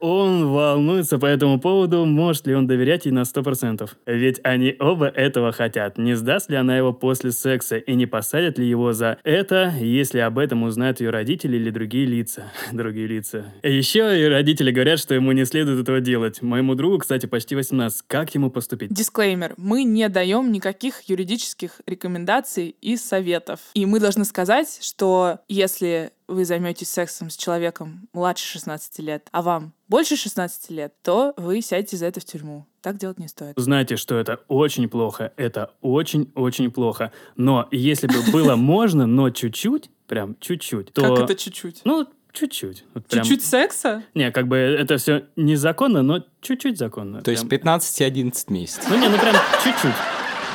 Он 0.02 0.48
волнуется 0.48 1.20
по 1.20 1.28
этому 1.28 1.60
поводу, 1.60 2.06
может 2.06 2.48
ли 2.48 2.56
он 2.56 2.66
доверять 2.66 3.06
ей 3.06 3.12
на 3.12 3.22
100%. 3.22 3.88
Ведь 4.08 4.40
они 4.44 4.76
оба 4.80 5.06
этого 5.06 5.52
хотят. 5.52 6.00
Не 6.00 6.16
сдаст 6.16 6.50
ли 6.50 6.56
она 6.56 6.76
его 6.76 6.92
после 6.92 7.32
секса 7.32 7.78
и 7.78 7.94
не 7.94 8.08
посадят 8.08 8.58
ли 8.58 8.68
его 8.68 8.94
за 8.94 9.20
это, 9.24 9.72
если 9.80 10.18
об 10.20 10.40
этом 10.40 10.64
узнают 10.64 11.02
ее 11.02 11.12
родители 11.12 11.56
или 11.56 11.70
другие 11.70 12.08
лица. 12.08 12.52
другие 12.74 13.06
лица. 13.06 13.54
Еще 13.62 14.20
и 14.20 14.26
родители 14.26 14.72
говорят, 14.72 15.00
что 15.00 15.14
ему 15.14 15.32
не 15.34 15.46
следует 15.46 15.80
этого 15.80 16.02
делать. 16.02 16.42
Моему 16.42 16.74
другу, 16.74 16.98
кстати, 16.98 17.28
почти 17.28 17.56
18. 17.56 18.02
Как 18.08 18.34
ему 18.34 18.50
поступить? 18.50 18.92
Дисклеймер. 18.92 19.54
Мы 19.58 19.84
не 19.84 20.10
даем 20.10 20.52
никаких 20.52 21.04
юридических 21.04 21.80
рекомендаций 21.86 22.76
и 22.82 22.98
советов. 22.98 23.60
И 23.76 23.86
мы 23.86 24.00
должны 24.00 24.26
сказать, 24.26 24.80
что 24.82 25.42
если 25.48 26.12
вы 26.32 26.46
займетесь 26.46 26.90
сексом 26.90 27.30
с 27.30 27.36
человеком 27.38 28.08
младше 28.14 28.46
16 28.46 29.00
лет, 29.00 29.28
а 29.32 29.42
вам 29.42 29.74
больше 29.88 30.16
16 30.16 30.70
лет, 30.72 30.94
то 31.04 31.34
вы 31.38 31.62
сядете 31.62 31.98
за 31.98 32.06
это 32.08 32.20
в 32.20 32.26
тюрьму. 32.26 32.66
Так 32.82 32.98
делать 32.98 33.20
не 33.20 33.28
стоит. 33.28 33.54
Знаете, 33.58 33.96
что 33.98 34.18
это 34.18 34.40
очень 34.48 34.90
плохо. 34.90 35.34
Это 35.38 35.72
очень-очень 35.82 36.72
плохо. 36.72 37.12
Но 37.36 37.68
если 37.72 38.08
бы 38.08 38.32
было 38.32 38.56
можно, 38.56 39.06
но 39.06 39.30
чуть-чуть, 39.30 39.90
прям 40.08 40.36
чуть-чуть, 40.40 40.94
то... 40.94 41.02
Как 41.02 41.26
это 41.26 41.36
чуть-чуть? 41.36 41.82
Ну, 41.84 42.08
Чуть-чуть. 42.34 42.86
Вот 42.94 43.06
прям- 43.08 43.26
Чуть-чуть 43.26 43.44
секса? 43.46 44.04
Не, 44.14 44.32
как 44.32 44.48
бы 44.48 44.56
это 44.56 44.96
все 44.98 45.26
незаконно, 45.36 46.02
но 46.02 46.24
чуть-чуть 46.40 46.78
законно. 46.78 47.22
То 47.22 47.32
есть 47.32 47.42
Прям- 47.44 47.60
15 47.60 48.00
и 48.00 48.04
11 48.06 48.50
месяцев. 48.50 48.90
Ну 48.90 48.98
не, 48.98 49.10
ну 49.10 49.18
прям 49.18 49.36
чуть-чуть. 49.64 49.92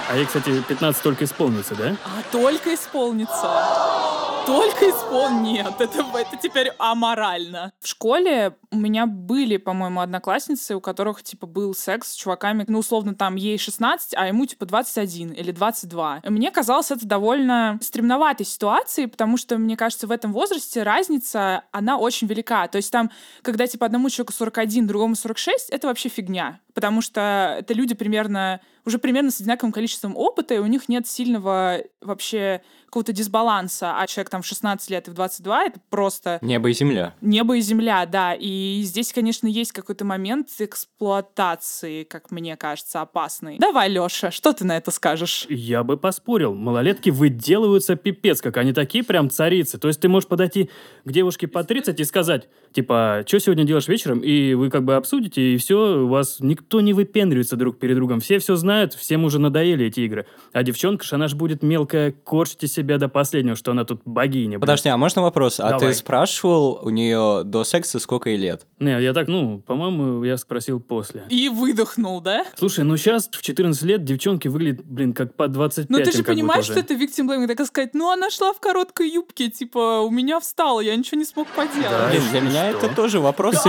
А 0.09 0.17
ей, 0.17 0.25
кстати, 0.25 0.63
15 0.69 1.03
только 1.03 1.25
исполнится, 1.25 1.75
да? 1.75 1.97
А, 2.05 2.23
только 2.33 2.75
исполнится. 2.75 4.26
Только 4.47 4.91
испол... 4.91 5.29
Нет, 5.41 5.81
это, 5.81 6.05
это 6.15 6.37
теперь 6.41 6.71
аморально. 6.79 7.73
В 7.81 7.89
школе 7.89 8.57
у 8.71 8.77
меня 8.77 9.07
были, 9.07 9.57
по-моему, 9.57 10.01
одноклассницы, 10.01 10.77
у 10.77 10.81
которых, 10.81 11.25
типа, 11.25 11.47
был 11.47 11.75
секс 11.75 12.13
с 12.13 12.15
чуваками, 12.15 12.65
ну, 12.69 12.79
условно, 12.79 13.15
там, 13.15 13.35
ей 13.35 13.59
16, 13.59 14.15
а 14.15 14.29
ему, 14.29 14.47
типа, 14.47 14.67
21 14.67 15.33
или 15.33 15.51
22. 15.51 16.21
И 16.25 16.31
мне 16.31 16.53
казалось 16.53 16.93
это 16.93 17.05
довольно 17.07 17.79
стремноватой 17.83 18.47
ситуацией, 18.47 19.09
потому 19.09 19.37
что, 19.37 19.59
мне 19.59 19.77
кажется, 19.77 20.07
в 20.07 20.13
этом 20.13 20.33
возрасте 20.33 20.85
разница, 20.85 21.65
она 21.73 21.99
очень 21.99 22.29
велика. 22.29 22.69
То 22.69 22.77
есть 22.77 22.93
там, 22.93 23.11
когда, 23.43 23.67
типа, 23.67 23.87
одному 23.87 24.11
человеку 24.11 24.33
41, 24.33 24.87
другому 24.87 25.17
46, 25.17 25.71
это 25.71 25.89
вообще 25.89 26.09
фигня. 26.09 26.61
Потому 26.73 27.01
что 27.01 27.57
это 27.59 27.75
люди 27.75 27.95
примерно 27.95 28.61
уже 28.87 28.99
примерно 28.99 29.31
с 29.31 29.41
одинаковым 29.41 29.73
количеством 29.73 30.17
опыта, 30.17 30.55
и 30.55 30.59
у 30.59 30.67
них 30.67 30.89
нет 30.89 31.07
сильного 31.07 31.81
вообще 32.01 32.63
какого-то 32.87 33.13
дисбаланса, 33.13 33.99
а 33.99 34.07
человек 34.07 34.31
там 34.31 34.43
в 34.43 34.47
16 34.47 34.89
лет 34.91 35.09
и 35.09 35.11
в 35.11 35.15
22— 35.15 35.65
это 35.67 35.81
просто 35.91 36.39
Небо 36.41 36.71
и 36.71 36.73
земля. 36.73 37.15
небо 37.21 37.57
и 37.57 37.61
земля, 37.61 38.07
да. 38.07 38.35
И 38.35 38.81
здесь, 38.85 39.13
конечно, 39.13 39.49
есть 39.49 39.73
какой-то 39.73 40.05
момент 40.05 40.49
эксплуатации, 40.59 42.05
как 42.05 42.31
мне 42.31 42.57
кажется, 42.57 43.01
опасный. 43.01 43.59
Давай, 43.59 43.89
Лёша, 43.89 44.31
что 44.31 44.53
ты 44.53 44.65
на 44.65 44.77
это 44.77 44.91
скажешь? 44.91 45.47
Я 45.49 45.83
бы 45.83 45.97
поспорил. 45.97 46.55
Малолетки 46.55 47.11
выделываются 47.11 47.97
пипец, 47.97 48.41
как 48.41 48.57
они 48.57 48.73
такие 48.73 49.03
прям 49.05 49.31
царицы. 49.31 49.79
То 49.79 49.89
есть 49.89 50.01
ты 50.01 50.09
можешь 50.09 50.29
подойти 50.29 50.71
к 51.05 51.11
девушке 51.13 51.49
по 51.49 51.65
30 51.65 51.99
и 52.01 52.05
сказать, 52.05 52.49
типа, 52.77 53.25
что 53.27 53.41
сегодня 53.41 53.65
делаешь 53.65 53.89
вечером? 53.89 54.21
И 54.21 54.53
вы 54.53 54.69
как 54.69 54.85
бы 54.85 54.97
обсудите, 54.97 55.55
и 55.55 55.57
все, 55.57 56.03
у 56.03 56.09
вас 56.09 56.37
никто 56.41 56.83
не 56.83 56.93
выпендривается 56.93 57.57
друг 57.57 57.79
перед 57.79 57.97
другом. 57.97 58.21
Все 58.21 58.39
все 58.39 58.55
знают, 58.57 58.93
всем 58.93 59.25
уже 59.25 59.39
надоели 59.39 59.87
эти 59.87 60.01
игры. 60.01 60.27
А 60.53 60.63
девчонка 60.63 61.03
ж, 61.03 61.15
она 61.15 61.29
ж 61.29 61.35
будет 61.35 61.63
мелкая, 61.63 62.13
корчить 62.13 62.65
из 62.65 62.75
себя 62.75 62.99
до 62.99 63.09
последнего, 63.09 63.57
что 63.57 63.71
она 63.71 63.85
тут 63.85 64.03
богиня. 64.05 64.51
блин. 64.51 64.61
Подожди, 64.61 64.91
а 64.91 64.99
можно 64.99 65.23
вопрос? 65.23 65.59
А 65.59 65.71
Давай. 65.71 65.89
ты 65.89 65.95
спрашивал 65.95 66.79
у 66.83 66.91
нее 66.91 67.45
до 67.45 67.65
секса 67.65 67.99
сколько 67.99 68.29
ей 68.29 68.37
лет? 68.37 68.67
Не, 68.79 69.03
я 69.03 69.15
так, 69.15 69.27
ну, 69.27 69.61
по-моему, 69.61 70.23
я 70.25 70.37
спросил 70.37 70.79
после. 70.79 71.25
И 71.31 71.49
выдохнул, 71.49 72.21
да? 72.21 72.45
Слушай, 72.59 72.85
ну 72.85 72.99
сейчас 72.99 73.31
в 73.33 73.41
14 73.41 73.83
лет 73.85 74.05
девчонки 74.05 74.49
выглядят, 74.49 74.85
блин, 74.85 75.15
как 75.15 75.35
по 75.35 75.49
25 75.49 75.89
Ну 75.89 76.05
ты 76.05 76.13
же 76.13 76.23
понимаешь, 76.23 76.67
что 76.67 76.79
это 76.79 76.93
victim 76.93 77.27
blaming, 77.27 77.47
так 77.47 77.67
сказать, 77.67 77.95
ну 77.95 78.11
она 78.11 78.29
шла 78.29 78.53
в 78.53 78.61
короткой 78.61 79.09
юбке, 79.09 79.49
типа, 79.49 80.01
у 80.01 80.11
меня 80.11 80.41
встала, 80.41 80.81
я 80.81 80.95
ничего 80.95 81.19
не 81.19 81.25
смог 81.25 81.49
поделать. 81.49 81.89
Да, 81.89 82.11
для 82.11 82.41
меня? 82.43 82.66
Это 82.71 82.89
тоже 82.95 83.21
вопрос. 83.21 83.65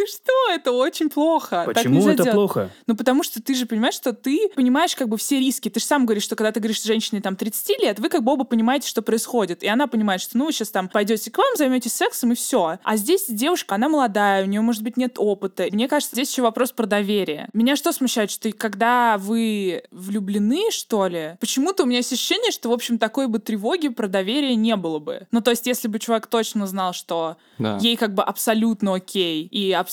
Ты 0.00 0.06
что? 0.06 0.32
Это 0.50 0.72
очень 0.72 1.10
плохо. 1.10 1.64
Почему 1.66 2.00
это 2.08 2.22
делать. 2.22 2.32
плохо? 2.32 2.70
Ну, 2.86 2.96
потому 2.96 3.22
что 3.22 3.42
ты 3.42 3.54
же 3.54 3.66
понимаешь, 3.66 3.94
что 3.94 4.14
ты 4.14 4.48
понимаешь 4.56 4.96
как 4.96 5.08
бы 5.08 5.18
все 5.18 5.38
риски. 5.38 5.68
Ты 5.68 5.78
же 5.78 5.84
сам 5.84 6.06
говоришь, 6.06 6.22
что 6.22 6.36
когда 6.36 6.52
ты 6.52 6.60
говоришь 6.60 6.82
женщине 6.82 7.20
там 7.20 7.36
30 7.36 7.82
лет, 7.82 7.98
вы 7.98 8.08
как 8.08 8.22
бы 8.24 8.32
оба 8.32 8.44
понимаете, 8.44 8.88
что 8.88 9.02
происходит. 9.02 9.62
И 9.62 9.68
она 9.68 9.86
понимает, 9.88 10.22
что 10.22 10.38
ну 10.38 10.46
вы 10.46 10.52
сейчас 10.52 10.70
там 10.70 10.88
пойдете 10.88 11.30
к 11.30 11.36
вам, 11.36 11.54
займетесь 11.56 11.92
сексом 11.92 12.32
и 12.32 12.34
все. 12.34 12.78
А 12.82 12.96
здесь 12.96 13.26
девушка, 13.28 13.74
она 13.74 13.90
молодая, 13.90 14.42
у 14.44 14.46
нее, 14.46 14.62
может 14.62 14.82
быть, 14.82 14.96
нет 14.96 15.14
опыта. 15.18 15.66
Мне 15.70 15.86
кажется, 15.86 16.16
здесь 16.16 16.30
еще 16.30 16.40
вопрос 16.42 16.72
про 16.72 16.86
доверие. 16.86 17.48
Меня 17.52 17.76
что 17.76 17.92
смущает, 17.92 18.30
что 18.30 18.50
когда 18.52 19.18
вы 19.18 19.82
влюблены, 19.90 20.70
что 20.70 21.08
ли, 21.08 21.36
почему-то 21.40 21.82
у 21.82 21.86
меня 21.86 21.98
есть 21.98 22.12
ощущение, 22.12 22.52
что, 22.52 22.70
в 22.70 22.72
общем, 22.72 22.98
такой 22.98 23.26
бы 23.26 23.38
тревоги 23.38 23.88
про 23.88 24.08
доверие 24.08 24.56
не 24.56 24.76
было 24.76 24.98
бы. 24.98 25.26
Ну, 25.30 25.42
то 25.42 25.50
есть, 25.50 25.66
если 25.66 25.88
бы 25.88 25.98
чувак 25.98 26.26
точно 26.26 26.66
знал, 26.66 26.94
что 26.94 27.36
Да. 27.58 27.76
ей 27.82 27.96
как 27.96 28.14
бы 28.14 28.22
абсолютно 28.22 28.94
окей, 28.94 29.44
и 29.44 29.72
абсолютно 29.72 29.89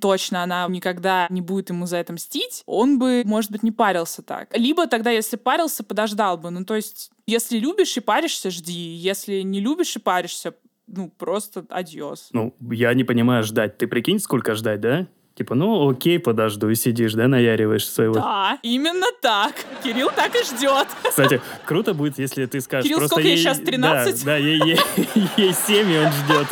точно 0.00 0.42
она 0.42 0.66
никогда 0.68 1.26
не 1.30 1.40
будет 1.40 1.70
ему 1.70 1.86
за 1.86 1.98
это 1.98 2.12
мстить, 2.12 2.62
он 2.66 2.98
бы, 2.98 3.22
может 3.24 3.50
быть, 3.50 3.62
не 3.62 3.70
парился 3.70 4.22
так. 4.22 4.56
Либо 4.56 4.86
тогда, 4.86 5.10
если 5.10 5.36
парился, 5.36 5.84
подождал 5.84 6.38
бы. 6.38 6.50
Ну, 6.50 6.64
то 6.64 6.74
есть, 6.74 7.10
если 7.26 7.58
любишь 7.58 7.96
и 7.96 8.00
паришься, 8.00 8.50
жди. 8.50 8.72
Если 8.72 9.42
не 9.42 9.60
любишь 9.60 9.96
и 9.96 9.98
паришься, 9.98 10.54
ну, 10.86 11.08
просто 11.08 11.64
адьос. 11.68 12.28
Ну, 12.32 12.54
я 12.70 12.92
не 12.94 13.04
понимаю 13.04 13.42
ждать. 13.44 13.78
Ты 13.78 13.86
прикинь, 13.86 14.18
сколько 14.18 14.54
ждать, 14.54 14.80
да? 14.80 15.06
Типа, 15.34 15.54
ну 15.54 15.88
окей, 15.88 16.18
подожду, 16.18 16.68
и 16.68 16.74
сидишь, 16.74 17.14
да, 17.14 17.26
наяриваешь 17.26 17.88
своего. 17.88 18.14
Да, 18.14 18.58
именно 18.62 19.06
так. 19.22 19.54
Кирилл 19.82 20.10
так 20.14 20.34
и 20.34 20.44
ждет. 20.44 20.86
Кстати, 21.08 21.40
круто 21.64 21.94
будет, 21.94 22.18
если 22.18 22.44
ты 22.44 22.60
скажешь 22.60 22.84
Кирилл, 22.84 22.98
просто 22.98 23.14
сколько 23.14 23.28
ей 23.28 23.36
ей... 23.36 23.42
щас, 23.42 23.58
13? 23.58 24.24
Да, 24.24 24.32
да, 24.32 24.36
ей, 24.36 24.60
ей, 24.62 24.78
ей 25.38 25.54
7, 25.54 25.90
и 25.90 25.98
он 25.98 26.12
ждет. 26.12 26.46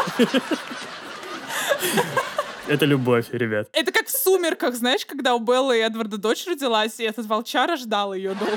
Это 2.71 2.85
любовь, 2.85 3.27
ребят. 3.33 3.69
Это 3.73 3.91
как 3.91 4.07
в 4.07 4.11
«Сумерках», 4.11 4.77
знаешь, 4.77 5.05
когда 5.05 5.35
у 5.35 5.41
Беллы 5.41 5.79
и 5.79 5.81
Эдварда 5.81 6.19
дочь 6.19 6.47
родилась, 6.47 7.01
и 7.01 7.03
этот 7.03 7.27
волчара 7.27 7.77
ждал 7.77 8.15
ее 8.15 8.35
долго. 8.35 8.57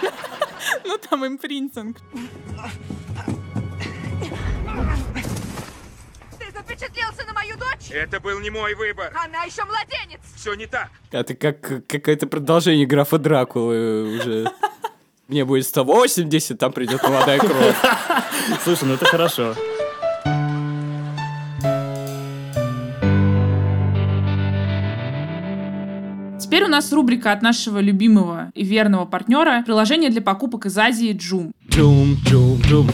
Ну, 0.84 0.96
там 0.96 1.26
импринтинг. 1.26 1.98
Ты 6.38 6.44
запечатлелся 6.52 7.26
на 7.26 7.32
мою 7.34 7.56
дочь? 7.56 7.90
Это 7.90 8.20
был 8.20 8.38
не 8.38 8.48
мой 8.48 8.74
выбор. 8.74 9.12
Она 9.22 9.42
еще 9.42 9.64
младенец. 9.64 10.20
Все 10.36 10.54
не 10.54 10.66
так. 10.66 10.88
Это 11.10 11.34
как 11.34 11.86
какое-то 11.88 12.26
продолжение 12.26 12.86
графа 12.86 13.18
Дракулы 13.18 14.16
уже. 14.16 14.52
Мне 15.28 15.44
будет 15.44 15.66
180, 15.66 16.58
там 16.58 16.72
придет 16.72 17.02
молодая 17.02 17.38
кровь. 17.38 17.76
Слушай, 18.64 18.84
ну 18.84 18.94
это 18.94 19.04
хорошо. 19.04 19.54
Теперь 26.52 26.64
у 26.64 26.68
нас 26.68 26.92
рубрика 26.92 27.32
от 27.32 27.40
нашего 27.40 27.78
любимого 27.78 28.52
и 28.54 28.62
верного 28.62 29.06
партнера 29.06 29.62
приложение 29.64 30.10
для 30.10 30.20
покупок 30.20 30.66
из 30.66 30.76
Азии 30.76 31.16
Joom. 31.16 31.52
Джум, 31.70 32.18
джум, 32.26 32.60
джум. 32.60 32.90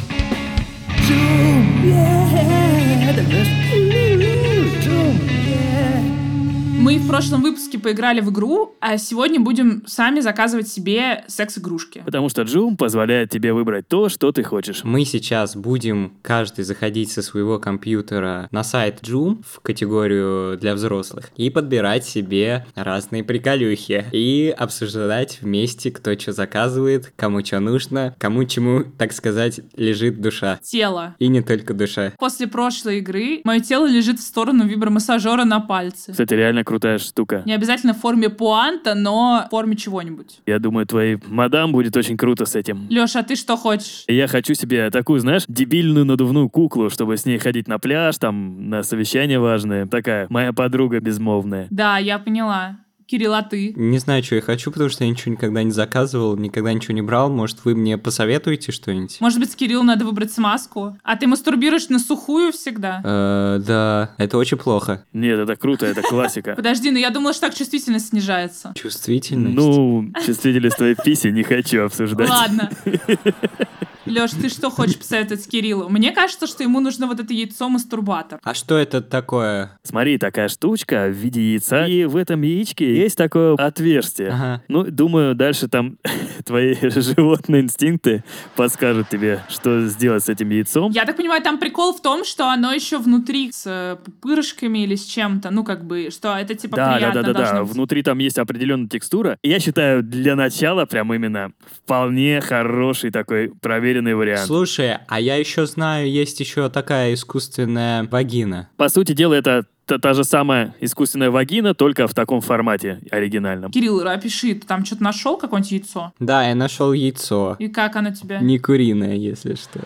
Мы 6.89 6.97
в 6.97 7.07
прошлом 7.07 7.43
выпуске 7.43 7.79
поиграли 7.79 8.23
в 8.23 8.31
игру, 8.31 8.75
а 8.81 8.97
сегодня 8.97 9.39
будем 9.39 9.83
сами 9.87 10.21
заказывать 10.21 10.69
себе 10.69 11.23
секс-игрушки. 11.27 12.01
Потому 12.03 12.31
что 12.31 12.41
Joom 12.45 12.79
позволяет 12.79 13.29
тебе 13.29 13.53
выбрать 13.53 13.87
то, 13.87 14.09
что 14.09 14.33
ты 14.33 14.43
хочешь. 14.43 14.85
Мы 14.85 15.05
сейчас 15.05 15.55
будем 15.55 16.15
каждый 16.23 16.65
заходить 16.65 17.13
со 17.13 17.21
своего 17.21 17.59
компьютера 17.59 18.49
на 18.53 18.65
сайт 18.65 19.01
Joom 19.03 19.45
в 19.47 19.61
категорию 19.61 20.57
для 20.57 20.73
взрослых 20.73 21.29
и 21.37 21.51
подбирать 21.51 22.07
себе 22.07 22.65
разные 22.75 23.23
приколюхи 23.23 24.07
и 24.13 24.55
обсуждать 24.57 25.41
вместе, 25.43 25.91
кто 25.91 26.19
что 26.19 26.33
заказывает, 26.33 27.13
кому 27.17 27.45
что 27.45 27.61
нужно, 27.61 28.15
кому 28.17 28.45
чему, 28.45 28.85
так 28.97 29.13
сказать, 29.13 29.61
лежит 29.77 30.23
душа. 30.23 30.59
Тело. 30.63 31.17
И 31.19 31.29
не 31.29 31.43
только 31.43 31.75
душа. 31.75 32.15
После 32.19 32.47
прошлой 32.47 33.01
игры 33.01 33.43
мое 33.45 33.61
тело 33.61 33.87
лежит 33.87 34.21
в 34.21 34.23
сторону 34.23 34.67
вибромассажера 34.67 35.45
на 35.45 35.61
пальце. 35.61 36.13
Кстати, 36.13 36.33
реально 36.33 36.65
крутая 36.79 36.99
штука. 36.99 37.43
Не 37.45 37.55
обязательно 37.55 37.93
в 37.93 37.99
форме 37.99 38.29
пуанта, 38.29 38.95
но 38.95 39.45
в 39.47 39.51
форме 39.51 39.75
чего-нибудь. 39.75 40.41
Я 40.47 40.61
думаю, 40.61 40.87
твоей 40.87 41.19
мадам 41.27 41.73
будет 41.73 41.97
очень 41.97 42.17
круто 42.17 42.47
с 42.47 42.55
этим. 42.55 42.87
Леша, 42.89 43.21
а 43.21 43.23
ты 43.25 43.35
что 43.35 43.57
хочешь? 43.57 44.05
Я 44.07 44.29
хочу 44.29 44.55
себе 44.55 44.91
такую, 44.91 45.19
знаешь, 45.19 45.43
дебильную 45.49 46.05
надувную 46.05 46.49
куклу, 46.49 46.89
чтобы 46.89 47.17
с 47.17 47.27
ней 47.27 47.39
ходить 47.39 47.67
на 47.67 47.81
пляж, 47.81 48.17
там, 48.19 48.71
на 48.71 48.85
совещание 48.85 49.41
важное. 49.41 49.87
Такая 49.87 50.27
моя 50.31 50.53
подруга 50.53 51.01
безмолвная. 51.01 51.67
Да, 51.71 51.99
я 51.99 52.21
поняла. 52.21 52.77
Кирилл, 53.09 53.33
а 53.33 53.43
ты? 53.43 53.73
Не 53.75 53.97
знаю, 53.97 54.23
что 54.23 54.35
я 54.35 54.43
хочу, 54.43 54.71
потому 54.71 54.91
что 54.91 55.03
я 55.03 55.09
ничего 55.09 55.33
никогда 55.33 55.63
не 55.63 55.71
заказывал, 55.71 56.37
никогда 56.37 56.75
ничего 56.75 56.93
не 56.93 57.01
брал. 57.01 57.31
Может, 57.31 57.65
вы 57.65 57.75
мне 57.75 57.97
посоветуете 57.97 58.71
что-нибудь? 58.71 59.17
Может 59.21 59.41
быть, 59.41 59.51
с 59.51 59.57
Кириллом 59.57 59.87
надо 59.87 60.05
выбрать 60.05 60.31
смазку? 60.31 60.95
А 61.03 61.17
ты 61.17 61.27
мастурбируешь 61.27 61.89
на 61.89 62.01
сухую 62.01 62.53
всегда? 62.53 63.01
Э, 63.03 63.63
да, 63.67 64.11
это 64.19 64.37
очень 64.37 64.59
плохо. 64.59 65.07
Нет, 65.15 65.39
это 65.39 65.57
круто, 65.57 65.87
это 65.87 66.03
классика. 66.03 66.53
Подожди, 66.55 66.91
ну 66.91 66.99
я 66.99 67.09
думала, 67.09 67.33
что 67.33 67.47
так 67.47 67.55
чувствительность 67.55 68.09
снижается. 68.11 68.75
Чувствительность. 68.75 69.57
Ну, 69.57 70.13
чувствительность 70.27 70.77
твоей 70.77 70.95
писи 70.95 71.29
не 71.29 71.45
хочу 71.45 71.85
обсуждать. 71.85 72.29
Ладно. 72.29 72.71
Леш, 74.09 74.31
ты 74.33 74.49
что 74.49 74.71
хочешь 74.71 74.97
посоветовать 74.97 75.49
Кириллу? 75.49 75.89
Мне 75.89 76.13
кажется, 76.13 76.47
что 76.47 76.63
ему 76.63 76.81
нужно 76.81 77.07
вот 77.07 77.21
это 77.21 77.33
яйцо-мастурбатор. 77.33 78.41
А 78.43 78.55
что 78.55 78.77
это 78.77 79.01
такое? 79.03 79.79
Смотри, 79.83 80.19
такая 80.19 80.49
штучка 80.49 81.09
в 81.09 81.13
виде 81.13 81.53
яйца, 81.53 81.87
и 81.87 82.05
в 82.05 82.17
этом 82.17 82.43
яичке 82.43 82.97
есть 82.97 83.17
такое 83.17 83.55
отверстие. 83.55 84.29
Ага. 84.29 84.63
Ну, 84.69 84.85
думаю, 84.85 85.35
дальше 85.35 85.69
там 85.69 85.99
твои 86.45 86.75
животные 86.81 87.63
инстинкты 87.63 88.25
подскажут 88.57 89.09
тебе, 89.09 89.43
что 89.49 89.87
сделать 89.87 90.25
с 90.25 90.29
этим 90.29 90.51
яйцом. 90.51 90.91
Я 90.93 91.05
так 91.05 91.17
понимаю, 91.17 91.43
там 91.43 91.59
прикол 91.59 91.95
в 91.95 92.01
том, 92.01 92.25
что 92.25 92.51
оно 92.51 92.73
еще 92.73 92.99
внутри 92.99 93.53
с 93.53 93.65
э, 93.67 93.97
пупырышками 94.03 94.79
или 94.81 94.95
с 94.95 95.05
чем-то. 95.05 95.51
Ну, 95.51 95.65
как 95.65 95.85
бы, 95.85 96.09
что 96.11 96.37
это 96.37 96.55
типа 96.55 96.77
Да, 96.77 96.87
да, 96.91 96.97
приятно 96.97 97.23
да, 97.23 97.29
да, 97.29 97.35
должно 97.35 97.57
да. 97.59 97.65
быть. 97.65 97.73
Внутри 97.73 98.03
там 98.03 98.19
есть 98.19 98.39
определенная 98.39 98.89
текстура. 98.89 99.39
Я 99.43 99.61
считаю, 99.61 100.03
для 100.03 100.35
начала 100.35 100.87
прям 100.87 101.13
именно 101.13 101.53
вполне 101.85 102.41
хороший 102.41 103.11
такой 103.11 103.53
проверенный 103.61 103.98
вариант. 104.03 104.47
Слушай, 104.47 104.99
а 105.07 105.21
я 105.21 105.37
еще 105.37 105.67
знаю, 105.67 106.11
есть 106.11 106.41
еще 106.41 106.69
такая 106.69 107.15
искусственная 107.15 108.05
вагина. 108.05 108.69
По 108.77 108.89
сути 108.89 109.13
дела, 109.13 109.35
это 109.35 109.67
та, 109.89 109.99
та 109.99 110.15
же 110.15 110.23
самая 110.23 110.75
искусственная 110.81 111.31
вагина, 111.31 111.75
только 111.75 112.07
в 112.07 112.15
таком 112.15 112.41
формате 112.41 113.01
оригинальном. 113.11 113.73
Кирилл, 113.73 114.07
опиши, 114.07 114.55
ты 114.55 114.67
там 114.67 114.85
что-то 114.85 115.03
нашел, 115.03 115.37
какое-нибудь 115.37 115.73
яйцо? 115.73 116.13
Да, 116.21 116.47
я 116.47 116.55
нашел 116.55 116.93
яйцо. 116.93 117.57
И 117.59 117.69
как 117.69 117.97
оно 117.97 118.15
тебе? 118.15 118.39
Не 118.41 118.59
куриное, 118.59 119.17
если 119.17 119.57
что. 119.57 119.81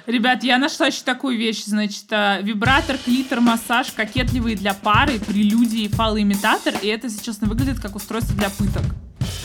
Ребят, 0.08 0.44
я 0.44 0.58
нашла 0.58 0.88
еще 0.88 1.04
такую 1.04 1.38
вещь, 1.38 1.66
значит, 1.66 2.06
э, 2.10 2.40
вибратор, 2.42 2.98
клитор, 2.98 3.42
массаж, 3.42 3.92
кокетливый 3.92 4.56
для 4.56 4.74
пары, 4.74 5.20
прелюдии, 5.20 5.88
фалоимитатор, 5.88 6.74
и 6.82 6.88
это, 6.88 7.06
если 7.06 7.24
честно, 7.24 7.48
выглядит 7.48 7.80
как 7.80 7.96
устройство 7.96 8.36
для 8.36 8.50
пыток. 8.50 8.82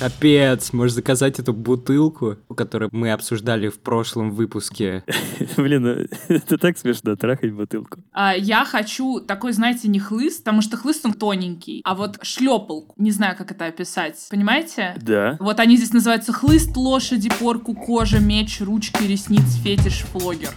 Капец, 0.05 0.75
можешь 0.75 0.93
заказать 0.93 1.39
эту 1.39 1.55
бутылку, 1.55 2.37
которую 2.55 2.91
мы 2.93 3.11
обсуждали 3.11 3.71
в 3.71 3.79
прошлом 3.79 4.33
выпуске. 4.33 5.03
Блин, 5.57 5.83
ну, 5.83 6.07
это 6.29 6.59
так 6.59 6.77
смешно, 6.77 7.17
трахать 7.17 7.55
бутылку. 7.55 8.01
А, 8.13 8.35
я 8.37 8.67
хочу 8.67 9.21
такой, 9.21 9.55
знаете, 9.55 9.89
не 9.89 9.99
хлыст, 9.99 10.45
потому 10.45 10.61
что 10.61 10.77
хлыст 10.77 11.07
он 11.07 11.15
тоненький, 11.15 11.81
а 11.87 11.95
вот 11.95 12.19
шлепалку. 12.21 12.93
Не 12.99 13.13
знаю, 13.13 13.35
как 13.35 13.51
это 13.51 13.65
описать. 13.65 14.19
Понимаете? 14.29 14.95
Да. 15.01 15.39
Вот 15.41 15.59
они 15.59 15.79
здесь 15.79 15.95
называются 15.95 16.35
хлыст, 16.35 16.77
лошади, 16.77 17.31
порку, 17.41 17.73
кожа, 17.73 18.19
меч, 18.19 18.61
ручки, 18.61 19.05
ресниц, 19.05 19.57
фетиш, 19.63 20.01
флогер. 20.13 20.51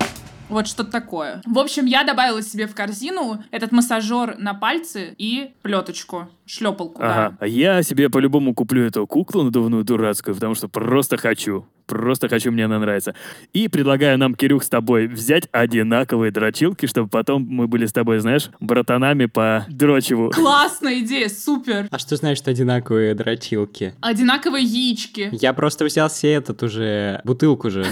Вот 0.49 0.67
что-то 0.67 0.91
такое. 0.91 1.41
В 1.45 1.59
общем, 1.59 1.85
я 1.85 2.03
добавила 2.05 2.41
себе 2.41 2.67
в 2.67 2.75
корзину 2.75 3.43
этот 3.51 3.73
массажер 3.73 4.37
на 4.37 4.53
пальцы 4.53 5.13
и 5.17 5.51
плеточку, 5.61 6.29
шлепалку, 6.45 7.01
Ага. 7.03 7.35
да. 7.39 7.45
Я 7.45 7.83
себе 7.83 8.09
по-любому 8.09 8.53
куплю 8.55 8.85
эту 8.85 9.05
куклу 9.07 9.43
надувную 9.43 9.83
дурацкую, 9.83 10.35
потому 10.35 10.55
что 10.55 10.69
просто 10.69 11.17
хочу. 11.17 11.65
Просто 11.87 12.27
хочу, 12.27 12.51
мне 12.51 12.65
она 12.65 12.79
нравится. 12.79 13.15
И 13.53 13.67
предлагаю 13.69 14.17
нам, 14.17 14.35
Кирюх, 14.35 14.63
с 14.63 14.69
тобой 14.69 15.07
взять 15.07 15.47
одинаковые 15.51 16.31
дрочилки, 16.31 16.85
чтобы 16.85 17.07
потом 17.07 17.47
мы 17.49 17.67
были 17.67 17.85
с 17.85 17.93
тобой, 17.93 18.19
знаешь, 18.19 18.49
братанами 18.59 19.25
по 19.25 19.65
дрочеву 19.69 20.31
Классная 20.31 20.99
идея, 20.99 21.29
супер. 21.29 21.87
А 21.89 21.97
что 21.97 22.15
значит 22.17 22.47
одинаковые 22.47 23.15
дрочилки? 23.15 23.93
Одинаковые 24.01 24.65
яички. 24.65 25.29
Я 25.31 25.53
просто 25.53 25.85
взял 25.85 26.09
себе 26.09 26.33
этот 26.33 26.61
уже, 26.61 27.21
бутылку 27.23 27.69
же. 27.69 27.85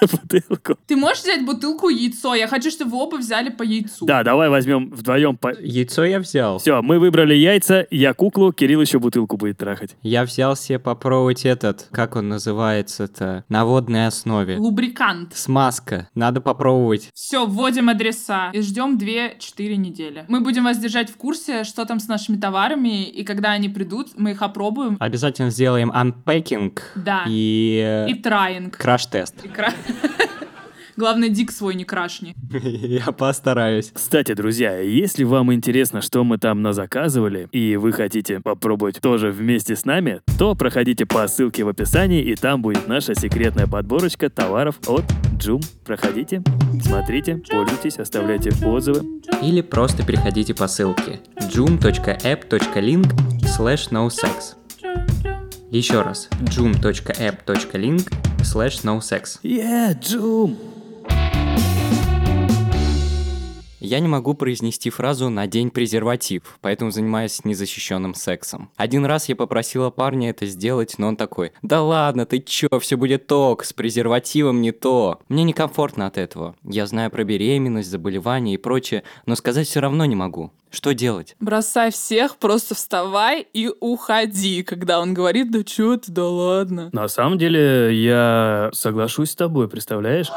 бутылку. 0.00 0.76
Ты 0.86 0.96
можешь 0.96 1.22
взять 1.22 1.44
бутылку 1.44 1.88
яйцо? 1.88 2.34
Я 2.34 2.46
хочу, 2.46 2.70
чтобы 2.70 2.92
вы 2.92 2.98
оба 2.98 3.16
взяли 3.16 3.50
по 3.50 3.62
яйцу. 3.62 4.06
Да, 4.06 4.22
давай 4.22 4.48
возьмем 4.48 4.90
вдвоем 4.90 5.36
по... 5.36 5.52
Яйцо 5.60 6.04
я 6.04 6.20
взял. 6.20 6.58
Все, 6.58 6.82
мы 6.82 6.98
выбрали 6.98 7.34
яйца, 7.34 7.86
я 7.90 8.14
куклу, 8.14 8.52
Кирилл 8.52 8.80
еще 8.80 8.98
бутылку 8.98 9.36
будет 9.36 9.58
трахать. 9.58 9.96
Я 10.02 10.24
взял 10.24 10.56
себе 10.56 10.78
попробовать 10.78 11.44
этот, 11.44 11.88
как 11.90 12.16
он 12.16 12.28
называется-то, 12.28 13.39
на 13.48 13.64
водной 13.64 14.06
основе. 14.06 14.56
Лубрикант. 14.58 15.34
Смазка. 15.36 16.08
Надо 16.14 16.40
попробовать. 16.40 17.08
Все, 17.14 17.46
вводим 17.46 17.88
адреса 17.88 18.50
и 18.52 18.60
ждем 18.60 18.98
2-4 18.98 19.76
недели. 19.76 20.24
Мы 20.28 20.40
будем 20.40 20.64
вас 20.64 20.78
держать 20.78 21.10
в 21.10 21.16
курсе, 21.16 21.64
что 21.64 21.84
там 21.84 22.00
с 22.00 22.08
нашими 22.08 22.36
товарами, 22.36 23.04
и 23.04 23.24
когда 23.24 23.50
они 23.52 23.68
придут, 23.68 24.08
мы 24.16 24.32
их 24.32 24.42
опробуем. 24.42 24.96
Обязательно 25.00 25.50
сделаем 25.50 25.90
unpacking 25.90 26.78
Да. 26.96 27.24
и, 27.26 28.06
И 28.08 28.14
траинг. 28.14 28.76
краш-тест. 28.76 29.44
И 29.44 29.48
кра- 29.48 29.72
Главное, 31.00 31.30
дик 31.30 31.50
свой 31.50 31.76
не 31.76 31.84
крашни. 31.86 32.34
Я 32.52 33.10
постараюсь. 33.12 33.90
Кстати, 33.90 34.34
друзья, 34.34 34.78
если 34.80 35.24
вам 35.24 35.50
интересно, 35.50 36.02
что 36.02 36.24
мы 36.24 36.36
там 36.36 36.60
назаказывали, 36.60 37.48
и 37.52 37.76
вы 37.76 37.92
хотите 37.92 38.40
попробовать 38.40 39.00
тоже 39.00 39.30
вместе 39.30 39.76
с 39.76 39.86
нами, 39.86 40.20
то 40.38 40.54
проходите 40.54 41.06
по 41.06 41.26
ссылке 41.26 41.64
в 41.64 41.68
описании, 41.68 42.22
и 42.22 42.34
там 42.34 42.60
будет 42.60 42.86
наша 42.86 43.14
секретная 43.14 43.66
подборочка 43.66 44.28
товаров 44.28 44.78
от 44.88 45.04
Joom. 45.38 45.64
Проходите, 45.86 46.42
смотрите, 46.82 47.42
пользуйтесь, 47.50 47.98
оставляйте 47.98 48.50
отзывы. 48.62 49.22
Или 49.42 49.62
просто 49.62 50.04
переходите 50.04 50.54
по 50.54 50.68
ссылке 50.68 51.20
joom.app.link 51.38 53.10
slash 53.58 53.90
nosex. 53.90 54.56
Еще 55.70 56.02
раз, 56.02 56.28
joom.app.link 56.42 58.12
slash 58.42 58.84
nosex. 58.84 59.38
Yeah, 59.42 59.98
Joom! 59.98 60.58
Я 63.80 63.98
не 64.00 64.08
могу 64.08 64.34
произнести 64.34 64.90
фразу 64.90 65.30
«надень 65.30 65.70
презерватив», 65.70 66.58
поэтому 66.60 66.90
занимаюсь 66.90 67.44
незащищенным 67.44 68.14
сексом. 68.14 68.70
Один 68.76 69.06
раз 69.06 69.30
я 69.30 69.36
попросила 69.36 69.88
парня 69.88 70.30
это 70.30 70.44
сделать, 70.44 70.96
но 70.98 71.08
он 71.08 71.16
такой 71.16 71.52
«Да 71.62 71.82
ладно, 71.82 72.26
ты 72.26 72.40
чё, 72.40 72.68
все 72.78 72.96
будет 72.96 73.32
ок, 73.32 73.64
с 73.64 73.72
презервативом 73.72 74.60
не 74.60 74.72
то». 74.72 75.20
Мне 75.28 75.44
некомфортно 75.44 76.06
от 76.06 76.18
этого. 76.18 76.56
Я 76.62 76.86
знаю 76.86 77.10
про 77.10 77.24
беременность, 77.24 77.90
заболевания 77.90 78.54
и 78.54 78.58
прочее, 78.58 79.02
но 79.24 79.34
сказать 79.34 79.66
все 79.66 79.80
равно 79.80 80.04
не 80.04 80.14
могу. 80.14 80.52
Что 80.70 80.92
делать? 80.92 81.34
Бросай 81.40 81.90
всех, 81.90 82.36
просто 82.36 82.74
вставай 82.74 83.46
и 83.52 83.70
уходи, 83.80 84.62
когда 84.62 85.00
он 85.00 85.14
говорит, 85.14 85.50
да 85.50 85.64
чё 85.64 85.96
ты, 85.96 86.12
да 86.12 86.28
ладно. 86.28 86.90
На 86.92 87.08
самом 87.08 87.38
деле, 87.38 87.92
я 87.92 88.70
соглашусь 88.72 89.30
с 89.30 89.34
тобой, 89.36 89.68
представляешь? 89.68 90.30